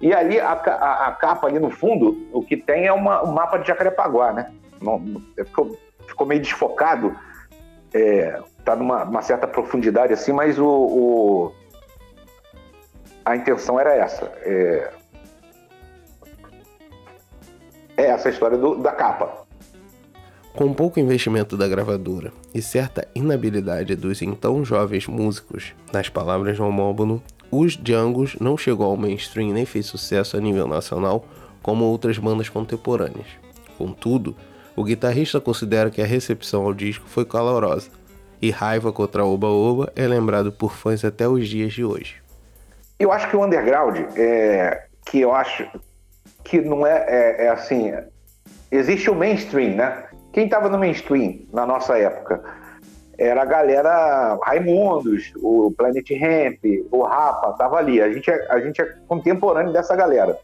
e 0.00 0.14
ali 0.14 0.40
a, 0.40 0.52
a, 0.52 1.08
a, 1.08 1.12
capa 1.12 1.46
ali 1.46 1.58
no 1.58 1.70
fundo, 1.70 2.26
o 2.32 2.42
que 2.42 2.56
tem 2.56 2.86
é 2.86 2.92
uma, 2.92 3.22
um 3.22 3.32
mapa 3.32 3.58
de 3.58 3.68
Jacarepaguá, 3.68 4.32
né? 4.32 4.50
Não, 4.80 5.22
é, 5.36 5.44
ficou, 5.44 5.76
ficou 6.06 6.26
meio 6.26 6.40
desfocado, 6.40 7.14
é, 7.92 8.40
tá 8.64 8.74
numa 8.74 9.20
certa 9.20 9.46
profundidade 9.46 10.12
assim, 10.14 10.32
mas 10.32 10.58
o, 10.58 10.66
o, 10.66 11.52
a 13.24 13.36
intenção 13.36 13.78
era 13.78 13.94
essa. 13.94 14.24
É, 14.42 14.90
é 17.96 18.06
essa 18.06 18.28
história 18.28 18.56
do, 18.56 18.76
da 18.76 18.92
capa. 18.92 19.46
Com 20.54 20.74
pouco 20.74 20.98
investimento 20.98 21.56
da 21.56 21.68
gravadora 21.68 22.32
e 22.52 22.60
certa 22.60 23.06
inabilidade 23.14 23.94
dos 23.94 24.20
então 24.20 24.64
jovens 24.64 25.06
músicos, 25.06 25.74
nas 25.92 26.08
palavras 26.08 26.56
de 26.56 26.60
Romóbono, 26.60 27.22
os 27.50 27.76
Djangos 27.76 28.36
não 28.40 28.56
chegou 28.56 28.86
ao 28.86 28.96
mainstream 28.96 29.52
nem 29.52 29.64
fez 29.64 29.86
sucesso 29.86 30.36
a 30.36 30.40
nível 30.40 30.66
nacional 30.66 31.24
como 31.62 31.84
outras 31.84 32.18
bandas 32.18 32.48
contemporâneas. 32.48 33.26
Contudo, 33.78 34.34
o 34.74 34.84
guitarrista 34.84 35.40
considera 35.40 35.90
que 35.90 36.02
a 36.02 36.06
recepção 36.06 36.64
ao 36.64 36.74
disco 36.74 37.06
foi 37.06 37.24
calorosa, 37.24 37.90
e 38.42 38.50
Raiva 38.50 38.92
contra 38.92 39.24
Oba 39.24 39.48
Oba 39.48 39.92
é 39.94 40.06
lembrado 40.06 40.50
por 40.50 40.72
fãs 40.72 41.04
até 41.04 41.28
os 41.28 41.48
dias 41.48 41.72
de 41.72 41.84
hoje. 41.84 42.16
Eu 43.00 43.10
acho 43.10 43.30
que 43.30 43.36
o 43.36 43.42
underground, 43.42 43.96
é, 44.14 44.84
que 45.06 45.22
eu 45.22 45.34
acho 45.34 45.66
que 46.44 46.60
não 46.60 46.86
é, 46.86 47.06
é, 47.08 47.46
é 47.46 47.48
assim, 47.48 47.94
existe 48.70 49.10
o 49.10 49.14
mainstream, 49.14 49.74
né? 49.74 50.04
Quem 50.34 50.44
estava 50.44 50.68
no 50.68 50.78
mainstream 50.78 51.40
na 51.50 51.64
nossa 51.64 51.96
época? 51.96 52.44
Era 53.18 53.40
a 53.40 53.46
galera 53.46 54.38
Raimundos, 54.44 55.32
o 55.42 55.72
Planet 55.78 56.10
Ramp, 56.10 56.58
o 56.92 57.02
Rapa, 57.02 57.54
tava 57.54 57.78
ali. 57.78 58.02
A 58.02 58.12
gente, 58.12 58.30
é, 58.30 58.46
a 58.50 58.60
gente 58.60 58.82
é 58.82 58.84
contemporâneo 59.08 59.72
dessa 59.72 59.96
galera. 59.96 60.38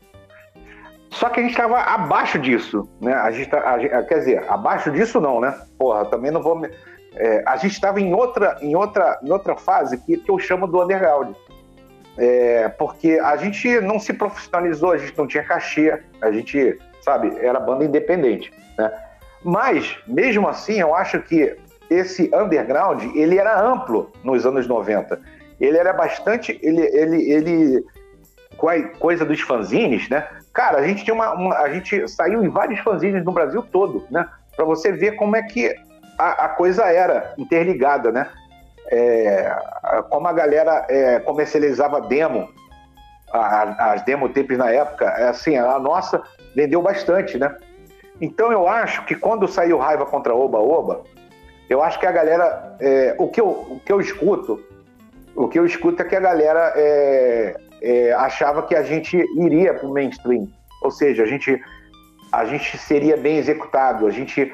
Só 1.10 1.28
que 1.28 1.40
a 1.40 1.42
gente 1.42 1.52
estava 1.52 1.78
abaixo 1.78 2.38
disso, 2.38 2.88
né? 3.02 3.12
A 3.12 3.30
gente, 3.32 3.50
tá, 3.50 3.58
a, 3.58 4.02
quer 4.02 4.18
dizer, 4.18 4.44
abaixo 4.48 4.90
disso 4.90 5.20
não, 5.20 5.42
né? 5.42 5.54
Porra, 5.78 6.06
também 6.06 6.30
não 6.30 6.42
vou. 6.42 6.58
É, 7.16 7.42
a 7.46 7.56
gente 7.58 7.72
estava 7.72 8.00
em 8.00 8.14
outra, 8.14 8.56
em 8.62 8.74
outra, 8.74 9.18
em 9.22 9.30
outra 9.30 9.56
fase 9.56 9.98
que, 9.98 10.16
que 10.16 10.30
eu 10.30 10.38
chamo 10.38 10.66
do 10.66 10.82
underground. 10.82 11.34
É, 12.18 12.68
porque 12.70 13.20
a 13.22 13.36
gente 13.36 13.80
não 13.80 13.98
se 13.98 14.12
profissionalizou, 14.12 14.92
a 14.92 14.96
gente 14.96 15.16
não 15.16 15.26
tinha 15.26 15.44
cachê, 15.44 16.00
a 16.20 16.32
gente, 16.32 16.78
sabe, 17.02 17.36
era 17.40 17.60
banda 17.60 17.84
independente, 17.84 18.52
né? 18.78 18.90
Mas, 19.44 19.96
mesmo 20.06 20.48
assim, 20.48 20.80
eu 20.80 20.94
acho 20.94 21.20
que 21.22 21.56
esse 21.90 22.30
underground, 22.34 23.02
ele 23.14 23.38
era 23.38 23.60
amplo 23.60 24.10
nos 24.24 24.44
anos 24.44 24.66
90. 24.66 25.20
Ele 25.60 25.78
era 25.78 25.92
bastante, 25.92 26.58
ele, 26.62 26.82
ele, 26.82 27.30
ele, 27.30 27.84
coisa 28.98 29.24
dos 29.24 29.40
fanzines, 29.40 30.08
né? 30.08 30.26
Cara, 30.52 30.78
a 30.78 30.86
gente 30.86 31.04
tinha 31.04 31.14
uma, 31.14 31.32
uma 31.34 31.54
a 31.58 31.72
gente 31.72 32.08
saiu 32.08 32.44
em 32.44 32.48
vários 32.48 32.80
fanzines 32.80 33.24
no 33.24 33.32
Brasil 33.32 33.62
todo, 33.62 34.04
né? 34.10 34.26
Para 34.54 34.64
você 34.64 34.90
ver 34.90 35.12
como 35.16 35.36
é 35.36 35.42
que 35.42 35.74
a, 36.18 36.46
a 36.46 36.48
coisa 36.48 36.84
era 36.84 37.34
interligada, 37.38 38.10
né? 38.10 38.28
É, 38.90 39.54
como 40.10 40.28
a 40.28 40.32
galera 40.32 40.86
é, 40.88 41.18
comercializava 41.20 42.00
demo, 42.00 42.48
a, 43.32 43.92
as 43.92 44.02
demo 44.02 44.28
tapes 44.28 44.56
na 44.56 44.70
época, 44.70 45.04
é 45.04 45.28
assim, 45.28 45.56
a 45.56 45.78
nossa 45.78 46.22
vendeu 46.54 46.80
bastante, 46.80 47.38
né? 47.38 47.54
Então 48.20 48.50
eu 48.50 48.66
acho 48.66 49.04
que 49.04 49.14
quando 49.14 49.46
saiu 49.46 49.78
Raiva 49.78 50.06
contra 50.06 50.34
Oba 50.34 50.58
Oba, 50.58 51.02
eu 51.68 51.82
acho 51.82 51.98
que 51.98 52.06
a 52.06 52.12
galera. 52.12 52.76
É, 52.80 53.14
o, 53.18 53.28
que 53.28 53.40
eu, 53.40 53.48
o 53.48 53.80
que 53.84 53.92
eu 53.92 54.00
escuto, 54.00 54.62
o 55.34 55.48
que 55.48 55.58
eu 55.58 55.66
escuto 55.66 56.00
é 56.00 56.04
que 56.04 56.16
a 56.16 56.20
galera 56.20 56.72
é, 56.76 57.56
é, 57.82 58.12
achava 58.12 58.62
que 58.62 58.74
a 58.74 58.82
gente 58.82 59.16
iria 59.36 59.74
para 59.74 59.86
o 59.86 59.92
mainstream. 59.92 60.48
Ou 60.82 60.90
seja, 60.90 61.24
a 61.24 61.26
gente, 61.26 61.60
a 62.32 62.44
gente 62.44 62.78
seria 62.78 63.16
bem 63.16 63.36
executado, 63.36 64.06
a 64.06 64.10
gente 64.10 64.52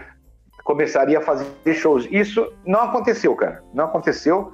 começaria 0.64 1.18
a 1.18 1.22
fazer 1.22 1.46
shows. 1.74 2.06
Isso 2.10 2.52
não 2.66 2.82
aconteceu, 2.82 3.34
cara. 3.34 3.62
Não 3.72 3.84
aconteceu. 3.84 4.52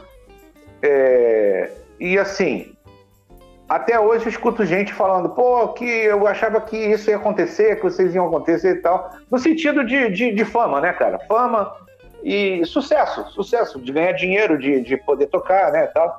É, 0.82 1.70
e 1.98 2.18
assim, 2.18 2.76
até 3.68 4.00
hoje 4.00 4.24
eu 4.24 4.30
escuto 4.30 4.64
gente 4.64 4.94
falando, 4.94 5.28
pô, 5.28 5.68
que 5.68 5.84
eu 5.84 6.26
achava 6.26 6.60
que 6.60 6.76
isso 6.76 7.10
ia 7.10 7.16
acontecer, 7.16 7.76
que 7.76 7.82
vocês 7.82 8.14
iam 8.14 8.26
acontecer 8.26 8.76
e 8.76 8.80
tal. 8.80 9.10
No 9.30 9.38
sentido 9.38 9.84
de, 9.84 10.08
de, 10.10 10.32
de 10.32 10.44
fama, 10.44 10.80
né, 10.80 10.92
cara? 10.92 11.18
Fama 11.28 11.70
e 12.24 12.64
sucesso, 12.64 13.24
sucesso, 13.30 13.80
de 13.80 13.92
ganhar 13.92 14.12
dinheiro, 14.12 14.58
de, 14.58 14.80
de 14.80 14.96
poder 14.96 15.26
tocar, 15.26 15.70
né, 15.70 15.86
tal. 15.88 16.18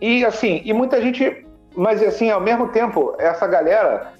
E 0.00 0.24
assim, 0.24 0.62
e 0.64 0.72
muita 0.72 1.00
gente, 1.00 1.46
mas 1.76 2.02
assim, 2.02 2.30
ao 2.30 2.40
mesmo 2.40 2.68
tempo, 2.68 3.14
essa 3.18 3.46
galera 3.46 4.12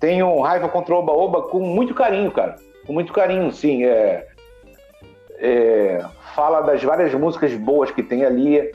tenho 0.00 0.40
raiva 0.40 0.68
contra 0.68 0.94
o 0.94 0.98
Oba 0.98 1.12
Oba 1.12 1.42
com 1.42 1.60
muito 1.60 1.94
carinho, 1.94 2.30
cara. 2.30 2.56
Com 2.86 2.92
muito 2.92 3.12
carinho, 3.12 3.50
sim. 3.52 3.84
É, 3.84 4.26
é, 5.38 6.04
fala 6.34 6.60
das 6.62 6.82
várias 6.82 7.12
músicas 7.14 7.54
boas 7.54 7.90
que 7.90 8.02
tem 8.02 8.24
ali, 8.24 8.72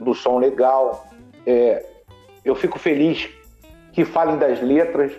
do 0.00 0.14
som 0.14 0.38
legal. 0.38 1.06
É, 1.46 1.84
eu 2.44 2.54
fico 2.54 2.78
feliz 2.78 3.28
que 3.92 4.04
falem 4.04 4.38
das 4.38 4.60
letras, 4.62 5.12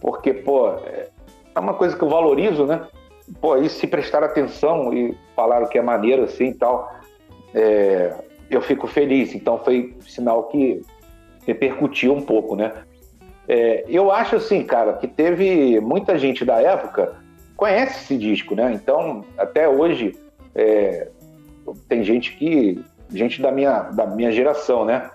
porque, 0.00 0.32
pô, 0.32 0.70
é, 0.70 1.08
é 1.54 1.60
uma 1.60 1.74
coisa 1.74 1.96
que 1.96 2.02
eu 2.02 2.08
valorizo, 2.08 2.66
né? 2.66 2.86
Pô, 3.40 3.54
aí 3.54 3.68
se 3.68 3.86
prestar 3.86 4.22
atenção 4.22 4.92
e 4.92 5.16
falaram 5.34 5.66
que 5.66 5.78
é 5.78 5.82
maneiro 5.82 6.24
assim 6.24 6.48
e 6.48 6.54
tal, 6.54 6.90
é, 7.54 8.14
eu 8.50 8.60
fico 8.60 8.86
feliz. 8.86 9.34
Então 9.34 9.58
foi 9.58 9.96
sinal 10.00 10.44
que 10.44 10.82
repercutiu 11.46 12.14
um 12.14 12.22
pouco, 12.22 12.56
né? 12.56 12.72
É, 13.46 13.84
eu 13.88 14.10
acho 14.12 14.36
assim, 14.36 14.62
cara, 14.62 14.94
que 14.94 15.08
teve 15.08 15.80
muita 15.80 16.18
gente 16.18 16.44
da 16.44 16.60
época 16.60 17.16
conhece 17.58 18.04
esse 18.04 18.16
disco, 18.16 18.54
né? 18.54 18.72
Então, 18.72 19.24
até 19.36 19.68
hoje, 19.68 20.16
é, 20.54 21.08
tem 21.88 22.02
gente 22.04 22.34
que. 22.36 22.82
gente 23.10 23.42
da 23.42 23.50
minha, 23.50 23.80
da 23.90 24.06
minha 24.06 24.30
geração, 24.30 24.84
né? 24.86 25.10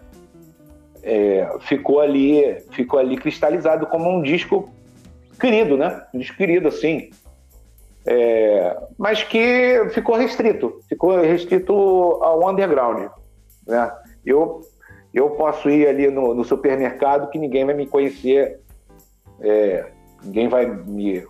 É, 1.01 1.49
ficou 1.61 1.99
ali 1.99 2.61
ficou 2.71 2.99
ali 2.99 3.17
cristalizado 3.17 3.87
como 3.87 4.09
um 4.09 4.21
disco 4.21 4.69
querido, 5.39 5.77
né? 5.77 6.03
Um 6.13 6.19
disco 6.19 6.37
querido, 6.37 6.67
assim. 6.67 7.09
É, 8.05 8.77
mas 8.97 9.23
que 9.23 9.87
ficou 9.91 10.15
restrito, 10.17 10.81
ficou 10.89 11.21
restrito 11.21 11.73
ao 12.21 12.49
underground. 12.49 13.09
Né? 13.65 13.91
Eu 14.25 14.61
eu 15.13 15.29
posso 15.29 15.69
ir 15.69 15.87
ali 15.87 16.09
no, 16.09 16.33
no 16.33 16.43
supermercado 16.43 17.29
que 17.29 17.39
ninguém 17.39 17.63
vai 17.65 17.75
me 17.75 17.85
conhecer, 17.85 18.59
é, 19.39 19.85
ninguém 20.23 20.49
vai 20.49 20.65
me, 20.65 21.23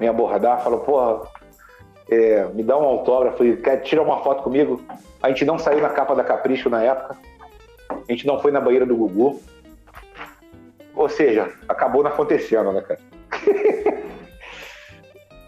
me 0.00 0.08
abordar, 0.08 0.64
fala, 0.64 0.78
porra, 0.78 1.28
é, 2.10 2.46
me 2.46 2.62
dá 2.62 2.76
um 2.76 2.84
autógrafo, 2.84 3.44
quer 3.58 3.82
tirar 3.82 4.02
uma 4.02 4.22
foto 4.22 4.42
comigo. 4.42 4.82
A 5.22 5.28
gente 5.28 5.44
não 5.44 5.58
saiu 5.58 5.80
na 5.80 5.90
capa 5.90 6.14
da 6.14 6.24
Capricho 6.24 6.70
na 6.70 6.82
época, 6.82 7.16
a 7.90 8.12
gente 8.12 8.26
não 8.26 8.40
foi 8.40 8.50
na 8.50 8.60
banheira 8.60 8.86
do 8.86 8.96
Gugu. 8.96 9.40
Ou 10.96 11.08
seja, 11.08 11.52
acabou 11.68 12.02
não 12.02 12.10
acontecendo, 12.10 12.72
né, 12.72 12.80
cara? 12.80 13.00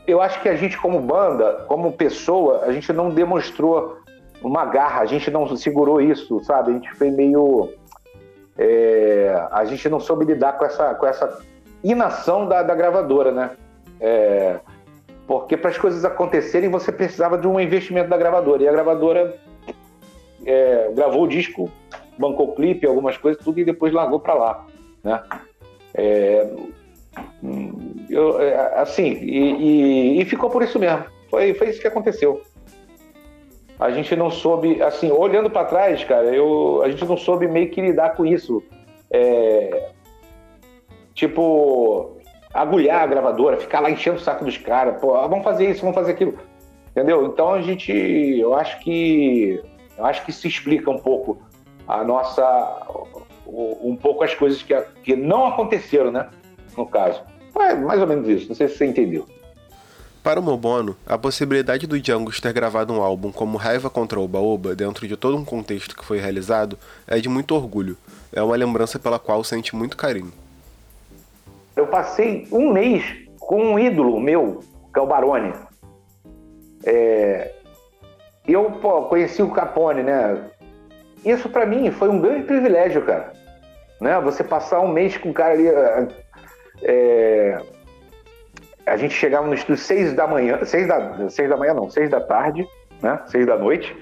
Eu 0.07 0.21
acho 0.21 0.41
que 0.41 0.49
a 0.49 0.57
gente, 0.57 0.77
como 0.79 1.01
banda, 1.01 1.65
como 1.69 1.93
pessoa, 1.93 2.65
a 2.65 2.73
gente 2.73 2.93
não 2.93 3.11
demonstrou 3.11 3.99
uma 4.43 4.65
garra, 4.65 5.01
a 5.01 5.07
gente 5.07 5.31
não 5.31 5.57
segurou 5.57 6.01
isso, 6.01 6.41
sabe? 6.45 6.71
A 6.71 6.75
gente 6.75 6.93
foi 6.95 7.11
meio. 7.11 7.73
É, 8.59 9.47
a 9.51 9.65
gente 9.65 9.89
não 9.89 10.01
soube 10.01 10.25
lidar 10.25 10.59
com 10.59 10.65
essa, 10.65 10.95
com 10.95 11.07
essa 11.07 11.41
inação 11.83 12.47
da, 12.47 12.63
da 12.63 12.75
gravadora, 12.75 13.33
né? 13.33 13.51
É, 14.03 14.59
porque 15.27 15.57
para 15.57 15.71
as 15.71 15.79
coisas 15.79 16.05
acontecerem 16.05 16.69
você 16.69 16.91
precisava 16.91 17.39
de 17.39 17.47
um 17.47 17.59
investimento 17.59 18.11
da 18.11 18.17
gravadora. 18.17 18.63
E 18.63 18.69
a 18.69 18.73
gravadora 18.73 19.39
é, 20.45 20.91
gravou 20.93 21.23
o 21.23 21.29
disco, 21.29 21.71
bancou 22.19 22.49
o 22.49 22.55
clipe, 22.55 22.87
algumas 22.87 23.17
coisas, 23.17 23.43
tudo 23.43 23.61
e 23.61 23.65
depois 23.65 23.93
largou 23.93 24.21
para 24.21 24.35
lá. 24.35 24.67
Né? 25.05 25.23
É, 25.95 26.51
eu, 28.11 28.41
é, 28.41 28.81
assim, 28.81 29.13
e, 29.13 30.19
e, 30.19 30.21
e, 30.21 30.25
ficou 30.25 30.51
por 30.51 30.63
isso 30.63 30.79
mesmo. 30.79 31.05
Foi, 31.31 31.55
foi 31.55 31.71
isso 31.71 31.81
que 31.81 31.87
aconteceu 31.87 32.43
a 33.83 33.91
gente 33.91 34.15
não 34.15 34.31
soube, 34.31 34.81
assim, 34.81 35.11
olhando 35.11 35.51
para 35.51 35.67
trás, 35.67 36.05
cara, 36.05 36.27
eu, 36.27 36.83
a 36.85 36.91
gente 36.91 37.05
não 37.05 37.17
soube 37.17 37.49
meio 37.49 37.69
que 37.69 37.81
lidar 37.81 38.15
com 38.15 38.25
isso. 38.25 38.63
É, 39.11 39.91
tipo, 41.13 42.17
agulhar 42.53 43.03
a 43.03 43.07
gravadora, 43.07 43.57
ficar 43.57 43.81
lá 43.81 43.91
enchendo 43.91 44.17
o 44.17 44.21
saco 44.21 44.45
dos 44.45 44.59
caras, 44.59 45.01
pô, 45.01 45.17
ah, 45.17 45.27
vamos 45.27 45.45
fazer 45.45 45.71
isso, 45.71 45.81
vamos 45.81 45.95
fazer 45.95 46.13
aquilo. 46.13 46.39
Entendeu? 46.91 47.27
Então 47.27 47.55
a 47.55 47.63
gente, 47.63 47.93
eu 47.93 48.55
acho 48.55 48.79
que, 48.81 49.63
eu 49.97 50.05
acho 50.05 50.25
que 50.25 50.33
se 50.33 50.47
explica 50.47 50.91
um 50.91 50.99
pouco 50.99 51.41
a 51.89 52.05
nossa, 52.05 52.87
um 53.47 53.97
pouco 53.97 54.23
as 54.23 54.35
coisas 54.35 54.63
que, 54.63 54.79
que 55.03 55.17
não 55.17 55.47
aconteceram, 55.47 56.11
né? 56.11 56.29
No 56.77 56.87
caso. 56.87 57.23
É 57.59 57.75
mais 57.75 58.01
ou 58.01 58.07
menos 58.07 58.29
isso, 58.29 58.49
não 58.49 58.55
sei 58.55 58.69
se 58.69 58.77
você 58.77 58.87
entendeu. 58.87 59.27
Para 60.23 60.39
o 60.39 60.43
Mobono, 60.43 60.97
a 61.05 61.19
possibilidade 61.19 61.87
do 61.87 62.01
Django 62.01 62.31
ter 62.41 62.53
gravado 62.53 62.93
um 62.93 63.03
álbum 63.03 63.33
como 63.33 63.59
Raiva 63.59 63.91
contra 63.91 64.21
o 64.21 64.25
Oba 64.25 64.75
dentro 64.75 65.09
de 65.09 65.17
todo 65.17 65.37
um 65.37 65.45
contexto 65.45 65.97
que 65.97 66.05
foi 66.05 66.21
realizado 66.21 66.79
é 67.09 67.19
de 67.19 67.29
muito 67.29 67.55
orgulho. 67.55 67.97
É 68.33 68.41
uma 68.41 68.55
lembrança 68.55 69.01
pela 69.01 69.19
qual 69.19 69.43
sente 69.43 69.75
muito 69.75 69.97
carinho. 69.97 70.33
Eu 71.77 71.87
passei 71.87 72.47
um 72.53 72.73
mês 72.73 73.05
com 73.41 73.63
um 73.63 73.79
ídolo 73.79 74.21
meu, 74.21 74.61
que 74.93 74.99
é 74.99 75.03
o 75.03 75.07
Barone. 75.07 75.53
É... 76.85 77.53
Eu 78.47 78.73
pô, 78.73 79.03
conheci 79.03 79.43
o 79.43 79.51
Capone, 79.51 80.03
né? 80.03 80.51
Isso 81.25 81.49
para 81.49 81.65
mim 81.65 81.91
foi 81.91 82.09
um 82.09 82.21
grande 82.21 82.45
privilégio, 82.45 83.03
cara. 83.05 83.33
Né? 84.01 84.21
Você 84.21 84.43
passar 84.43 84.81
um 84.81 84.89
mês 84.89 85.17
com 85.17 85.31
o 85.31 85.35
cara 85.35 85.55
ali. 85.55 85.69
É 86.83 87.61
a 88.87 88.97
gente 88.97 89.15
chegava 89.15 89.47
no 89.47 89.55
estúdio 89.55 89.83
seis 89.83 90.13
da 90.15 90.27
manhã, 90.27 90.65
seis 90.65 90.87
da, 90.87 91.29
seis 91.31 91.49
da 91.49 91.57
manhã 91.57 91.75
não, 91.75 91.91
seis 91.91 92.11
da 92.11 92.21
tarde, 92.21 92.67
né? 93.01 93.21
Seis 93.27 93.47
da 93.47 93.57
noite, 93.57 93.97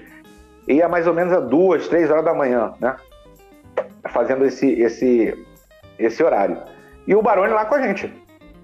e 0.67 0.75
ia 0.75 0.87
mais 0.87 1.07
ou 1.07 1.13
menos 1.13 1.33
a 1.33 1.39
duas, 1.39 1.87
três 1.87 2.09
horas 2.09 2.25
da 2.25 2.33
manhã, 2.33 2.73
né? 2.79 2.95
Fazendo 4.09 4.45
esse, 4.45 4.69
esse, 4.81 5.45
esse 5.97 6.23
horário. 6.23 6.57
E 7.07 7.15
o 7.15 7.21
Barone 7.21 7.53
lá 7.53 7.65
com 7.65 7.75
a 7.75 7.81
gente, 7.81 8.11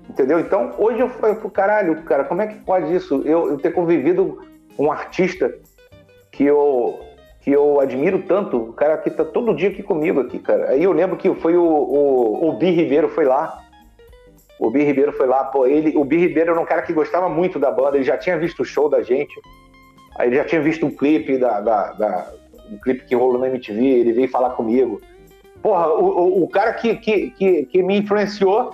entendeu? 0.10 0.40
Então, 0.40 0.74
hoje 0.78 1.00
eu 1.00 1.10
falei 1.10 1.36
pro 1.36 1.50
caralho, 1.50 2.02
cara, 2.04 2.24
como 2.24 2.42
é 2.42 2.48
que 2.48 2.56
pode 2.60 2.94
isso? 2.94 3.22
Eu, 3.26 3.50
eu 3.50 3.58
ter 3.58 3.72
convivido 3.72 4.40
com 4.76 4.86
um 4.86 4.92
artista 4.92 5.54
que 6.32 6.44
eu, 6.44 7.00
que 7.42 7.52
eu 7.52 7.80
admiro 7.80 8.24
tanto, 8.24 8.58
o 8.58 8.74
cara 8.74 8.98
que 8.98 9.10
tá 9.10 9.26
todo 9.26 9.56
dia 9.56 9.70
aqui 9.70 9.82
comigo 9.82 10.20
aqui, 10.20 10.38
cara. 10.40 10.70
Aí 10.70 10.84
eu 10.84 10.92
lembro 10.92 11.18
que 11.18 11.34
foi 11.36 11.58
o, 11.58 11.64
o, 11.64 12.50
o 12.50 12.54
Bi 12.54 12.70
Ribeiro 12.70 13.10
foi 13.10 13.26
lá, 13.26 13.60
o 14.60 14.70
Bi 14.70 14.84
Ribeiro 14.84 15.12
foi 15.14 15.28
lá, 15.28 15.44
pô, 15.46 15.66
ele, 15.66 15.98
o 15.98 16.04
Bi 16.04 16.18
Ribeiro 16.18 16.52
era 16.52 16.60
um 16.60 16.66
cara 16.66 16.82
que 16.84 16.94
gostava 16.94 17.28
muito 17.28 17.58
da 17.58 17.72
banda, 17.72 17.98
ele 17.98 18.04
já 18.04 18.18
tinha 18.18 18.38
visto 18.38 18.62
o 18.62 18.66
show 18.66 18.90
da 18.90 19.02
gente, 19.02 19.40
aí 20.16 20.30
ele 20.30 20.36
já 20.36 20.46
tinha 20.46 20.62
visto 20.62 20.86
um 20.86 20.92
clipe 20.92 21.38
da, 21.38 21.60
da, 21.60 21.94
da 21.94 22.34
um 22.72 22.78
clipe 22.78 23.06
que 23.06 23.16
rolou 23.16 23.40
na 23.40 23.48
MTV, 23.48 23.84
ele 23.84 24.14
veio 24.14 24.30
falar 24.30 24.52
comigo. 24.52 25.02
Porra, 25.62 25.88
o, 25.90 26.44
o, 26.44 26.50
cara 26.50 26.74
que, 26.74 26.96
que, 26.96 27.32
que, 27.32 27.66
que, 27.66 27.84
me 27.84 27.98
influenciou 27.98 28.74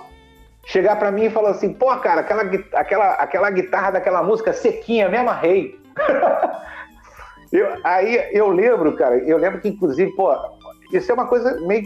chegar 0.66 0.96
para 0.96 1.10
mim 1.10 1.24
e 1.24 1.30
falar 1.30 1.50
assim, 1.50 1.72
pô, 1.72 1.94
cara, 1.96 2.20
aquela, 2.20 2.42
aquela, 2.74 3.12
aquela 3.14 3.50
guitarra 3.50 3.92
daquela 3.92 4.22
música 4.22 4.52
sequinha, 4.52 5.08
me 5.08 5.16
amarrei. 5.16 5.78
eu, 7.52 7.68
aí 7.82 8.28
eu 8.32 8.48
lembro, 8.48 8.94
cara, 8.96 9.16
eu 9.18 9.36
lembro 9.36 9.60
que 9.60 9.68
inclusive, 9.68 10.14
pô, 10.14 10.34
isso 10.92 11.10
é 11.10 11.14
uma 11.14 11.26
coisa 11.26 11.60
meio 11.66 11.84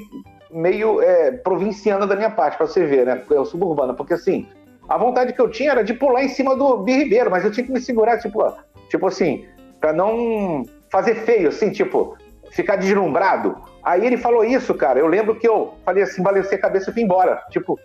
meio 0.50 1.02
é, 1.02 1.32
provinciana 1.32 2.06
da 2.06 2.16
minha 2.16 2.30
parte, 2.30 2.56
para 2.56 2.66
você 2.66 2.84
ver, 2.84 3.04
né? 3.04 3.22
O 3.30 3.44
suburbano, 3.44 3.94
porque 3.94 4.14
assim, 4.14 4.48
a 4.88 4.96
vontade 4.96 5.32
que 5.32 5.40
eu 5.40 5.50
tinha 5.50 5.72
era 5.72 5.84
de 5.84 5.94
pular 5.94 6.24
em 6.24 6.28
cima 6.28 6.56
do 6.56 6.78
Bi 6.78 6.92
Ribeiro, 6.92 7.30
mas 7.30 7.44
eu 7.44 7.50
tinha 7.50 7.66
que 7.66 7.72
me 7.72 7.80
segurar, 7.80 8.18
tipo, 8.18 8.42
tipo 8.88 9.06
assim, 9.06 9.46
para 9.80 9.92
não 9.92 10.64
fazer 10.90 11.16
feio, 11.16 11.48
assim, 11.48 11.70
tipo, 11.70 12.16
ficar 12.50 12.76
deslumbrado. 12.76 13.56
Aí 13.82 14.06
ele 14.06 14.16
falou 14.16 14.44
isso, 14.44 14.74
cara. 14.74 14.98
Eu 14.98 15.06
lembro 15.06 15.37
que 15.37 15.48
eu 15.48 15.74
falei 15.84 16.02
assim, 16.02 16.22
balancei 16.22 16.58
a 16.58 16.61
cabeça 16.61 16.90
e 16.90 16.92
fui 16.92 17.02
embora. 17.02 17.42
Tipo. 17.50 17.78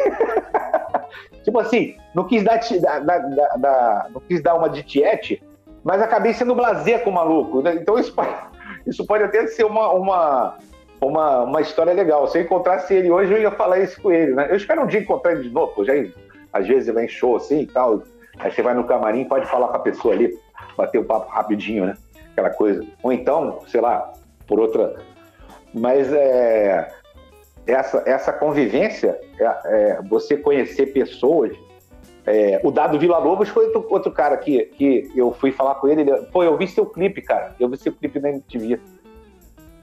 Tipo 1.42 1.58
assim, 1.58 1.96
não 2.14 2.24
quis 2.24 2.42
dar, 2.44 2.60
da, 3.00 3.18
da, 3.18 3.48
da, 3.56 4.06
não 4.10 4.20
quis 4.20 4.42
dar 4.42 4.54
uma 4.54 4.68
de 4.68 4.82
tiete, 4.82 5.42
mas 5.82 6.02
acabei 6.02 6.32
sendo 6.34 6.54
blazer 6.54 7.02
com 7.02 7.10
o 7.10 7.14
maluco. 7.14 7.62
Né? 7.62 7.74
Então 7.74 7.98
isso 7.98 8.14
pode, 8.14 8.34
isso 8.86 9.06
pode 9.06 9.24
até 9.24 9.46
ser 9.46 9.64
uma, 9.64 9.90
uma, 9.90 10.58
uma, 11.00 11.40
uma 11.44 11.60
história 11.60 11.92
legal. 11.92 12.26
Se 12.28 12.38
eu 12.38 12.42
encontrasse 12.42 12.94
ele 12.94 13.10
hoje, 13.10 13.32
eu 13.32 13.40
ia 13.40 13.50
falar 13.50 13.78
isso 13.80 14.00
com 14.00 14.12
ele, 14.12 14.34
né? 14.34 14.48
Eu 14.50 14.56
espero 14.56 14.82
um 14.82 14.86
dia 14.86 15.00
encontrar 15.00 15.32
ele 15.32 15.44
de 15.44 15.50
novo, 15.50 15.72
pô, 15.74 15.84
já 15.84 15.94
às 16.52 16.66
vezes 16.66 16.88
ele 16.88 16.98
vem 16.98 17.08
show 17.08 17.36
assim 17.36 17.60
e 17.60 17.66
tal. 17.66 18.02
Aí 18.38 18.50
você 18.50 18.62
vai 18.62 18.74
no 18.74 18.84
camarim, 18.84 19.24
pode 19.24 19.46
falar 19.46 19.68
com 19.68 19.76
a 19.76 19.80
pessoa 19.80 20.14
ali, 20.14 20.38
bater 20.76 20.98
o 20.98 21.02
um 21.02 21.04
papo 21.04 21.30
rapidinho, 21.30 21.86
né? 21.86 21.94
Aquela 22.32 22.50
coisa. 22.50 22.84
Ou 23.02 23.12
então, 23.12 23.60
sei 23.66 23.80
lá, 23.80 24.12
por 24.46 24.60
outra. 24.60 24.96
Mas 25.72 26.12
é, 26.12 26.92
essa, 27.66 28.02
essa 28.06 28.32
convivência, 28.32 29.18
é, 29.38 29.44
é, 29.44 30.02
você 30.02 30.36
conhecer 30.36 30.86
pessoas. 30.86 31.56
É, 32.26 32.60
o 32.62 32.70
Dado 32.70 32.98
Vila 32.98 33.18
Lobos 33.18 33.48
foi 33.48 33.66
outro, 33.66 33.86
outro, 33.88 34.12
cara 34.12 34.36
que, 34.36 34.66
que 34.66 35.10
eu 35.16 35.32
fui 35.32 35.52
falar 35.52 35.76
com 35.76 35.88
ele. 35.88 36.02
ele 36.02 36.12
Pô, 36.32 36.42
eu 36.42 36.56
vi 36.56 36.66
seu 36.66 36.86
clipe, 36.86 37.22
cara. 37.22 37.54
Eu 37.58 37.68
vi 37.68 37.76
seu 37.76 37.92
clipe 37.92 38.20
na 38.20 38.30
MTV. 38.30 38.78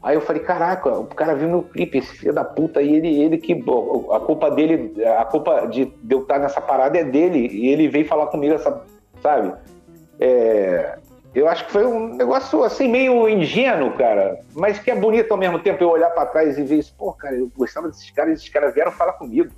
Aí 0.04 0.16
eu 0.16 0.22
falei, 0.22 0.42
caraca, 0.42 1.00
o 1.00 1.06
cara 1.06 1.34
viu 1.34 1.50
meu 1.50 1.64
clipe, 1.64 1.98
esse 1.98 2.16
filho 2.16 2.34
da 2.34 2.44
puta, 2.44 2.82
e 2.82 2.96
ele, 2.96 3.20
ele 3.20 3.38
que. 3.38 3.54
A 4.12 4.20
culpa 4.20 4.52
dele, 4.52 4.94
a 5.04 5.26
culpa 5.26 5.66
de, 5.66 5.86
de 5.86 6.16
eu 6.16 6.22
estar 6.22 6.40
nessa 6.40 6.62
parada 6.62 6.98
é 6.98 7.04
dele. 7.04 7.48
E 7.52 7.68
ele 7.68 7.90
veio 7.90 8.06
falar 8.06 8.28
comigo, 8.28 8.54
essa, 8.54 8.84
sabe? 9.22 9.54
É, 10.20 10.98
eu 11.38 11.48
acho 11.48 11.66
que 11.66 11.72
foi 11.72 11.86
um 11.86 12.16
negócio 12.16 12.64
assim, 12.64 12.88
meio 12.88 13.30
ingênuo, 13.30 13.96
cara, 13.96 14.40
mas 14.56 14.80
que 14.80 14.90
é 14.90 14.96
bonito 14.96 15.32
ao 15.32 15.38
mesmo 15.38 15.60
tempo 15.60 15.84
eu 15.84 15.90
olhar 15.90 16.10
para 16.10 16.26
trás 16.26 16.58
e 16.58 16.64
ver 16.64 16.80
isso, 16.80 16.96
pô, 16.98 17.14
cara, 17.14 17.36
eu 17.36 17.52
gostava 17.56 17.88
desses 17.88 18.10
caras, 18.10 18.40
esses 18.40 18.50
caras 18.50 18.74
vieram 18.74 18.92
falar 18.92 19.14
comigo. 19.14 19.52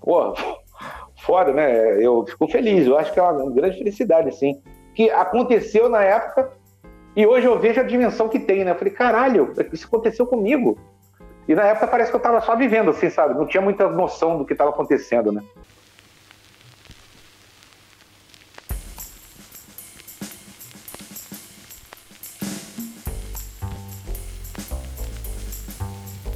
Pô, 0.00 0.34
foda, 1.24 1.54
né? 1.54 2.04
Eu 2.04 2.26
fico 2.26 2.46
feliz, 2.48 2.86
eu 2.86 2.98
acho 2.98 3.14
que 3.14 3.18
é 3.18 3.22
uma 3.22 3.50
grande 3.50 3.78
felicidade, 3.78 4.28
assim. 4.28 4.60
Que 4.94 5.10
aconteceu 5.10 5.88
na 5.88 6.02
época 6.02 6.52
e 7.16 7.26
hoje 7.26 7.46
eu 7.46 7.58
vejo 7.58 7.80
a 7.80 7.84
dimensão 7.84 8.28
que 8.28 8.38
tem, 8.38 8.62
né? 8.62 8.72
Eu 8.72 8.76
falei, 8.76 8.92
caralho, 8.92 9.54
isso 9.72 9.86
aconteceu 9.86 10.26
comigo. 10.26 10.78
E 11.48 11.54
na 11.54 11.62
época 11.62 11.86
parece 11.86 12.10
que 12.10 12.16
eu 12.16 12.20
tava 12.20 12.42
só 12.42 12.54
vivendo, 12.54 12.90
assim, 12.90 13.08
sabe? 13.08 13.32
Não 13.32 13.46
tinha 13.46 13.62
muita 13.62 13.88
noção 13.88 14.36
do 14.36 14.44
que 14.44 14.52
estava 14.52 14.68
acontecendo, 14.68 15.32
né? 15.32 15.42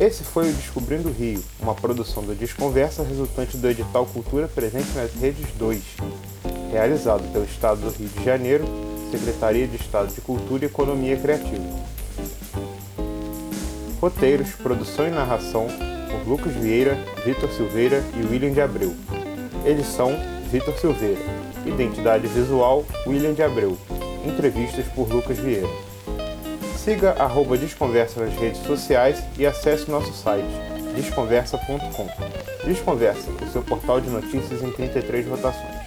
Esse 0.00 0.24
foi 0.24 0.48
o 0.48 0.52
Descobrindo 0.54 1.10
o 1.10 1.12
Rio, 1.12 1.44
uma 1.60 1.74
produção 1.74 2.22
do 2.22 2.34
Desconversa 2.34 3.02
resultante 3.02 3.58
do 3.58 3.68
edital 3.68 4.06
Cultura 4.06 4.48
Presente 4.48 4.88
nas 4.94 5.12
Redes 5.12 5.52
2, 5.58 5.78
realizado 6.72 7.30
pelo 7.30 7.44
Estado 7.44 7.82
do 7.82 7.90
Rio 7.90 8.08
de 8.08 8.24
Janeiro, 8.24 8.64
Secretaria 9.10 9.68
de 9.68 9.76
Estado 9.76 10.10
de 10.14 10.22
Cultura 10.22 10.64
e 10.64 10.68
Economia 10.68 11.18
Criativa. 11.18 11.62
Roteiros, 14.00 14.52
produção 14.52 15.06
e 15.06 15.10
narração 15.10 15.66
por 16.10 16.26
Lucas 16.26 16.54
Vieira, 16.54 16.96
Vitor 17.22 17.50
Silveira 17.50 18.02
e 18.16 18.26
William 18.26 18.54
de 18.54 18.62
Abreu. 18.62 18.94
Edição 19.66 20.18
Vitor 20.50 20.78
Silveira. 20.78 21.20
Identidade 21.66 22.26
visual 22.26 22.86
William 23.06 23.34
de 23.34 23.42
Abreu. 23.42 23.76
Entrevistas 24.24 24.86
por 24.94 25.06
Lucas 25.12 25.36
Vieira. 25.38 25.68
Siga 26.82 27.10
arroba 27.18 27.58
Desconversa 27.58 28.24
nas 28.24 28.34
redes 28.36 28.62
sociais 28.62 29.22
e 29.38 29.44
acesse 29.44 29.90
nosso 29.90 30.14
site 30.14 30.48
desconversa.com. 30.96 32.08
Desconversa, 32.64 33.30
o 33.30 33.52
seu 33.52 33.62
portal 33.62 34.00
de 34.00 34.08
notícias 34.08 34.62
em 34.62 34.72
33 34.72 35.28
rotações. 35.28 35.79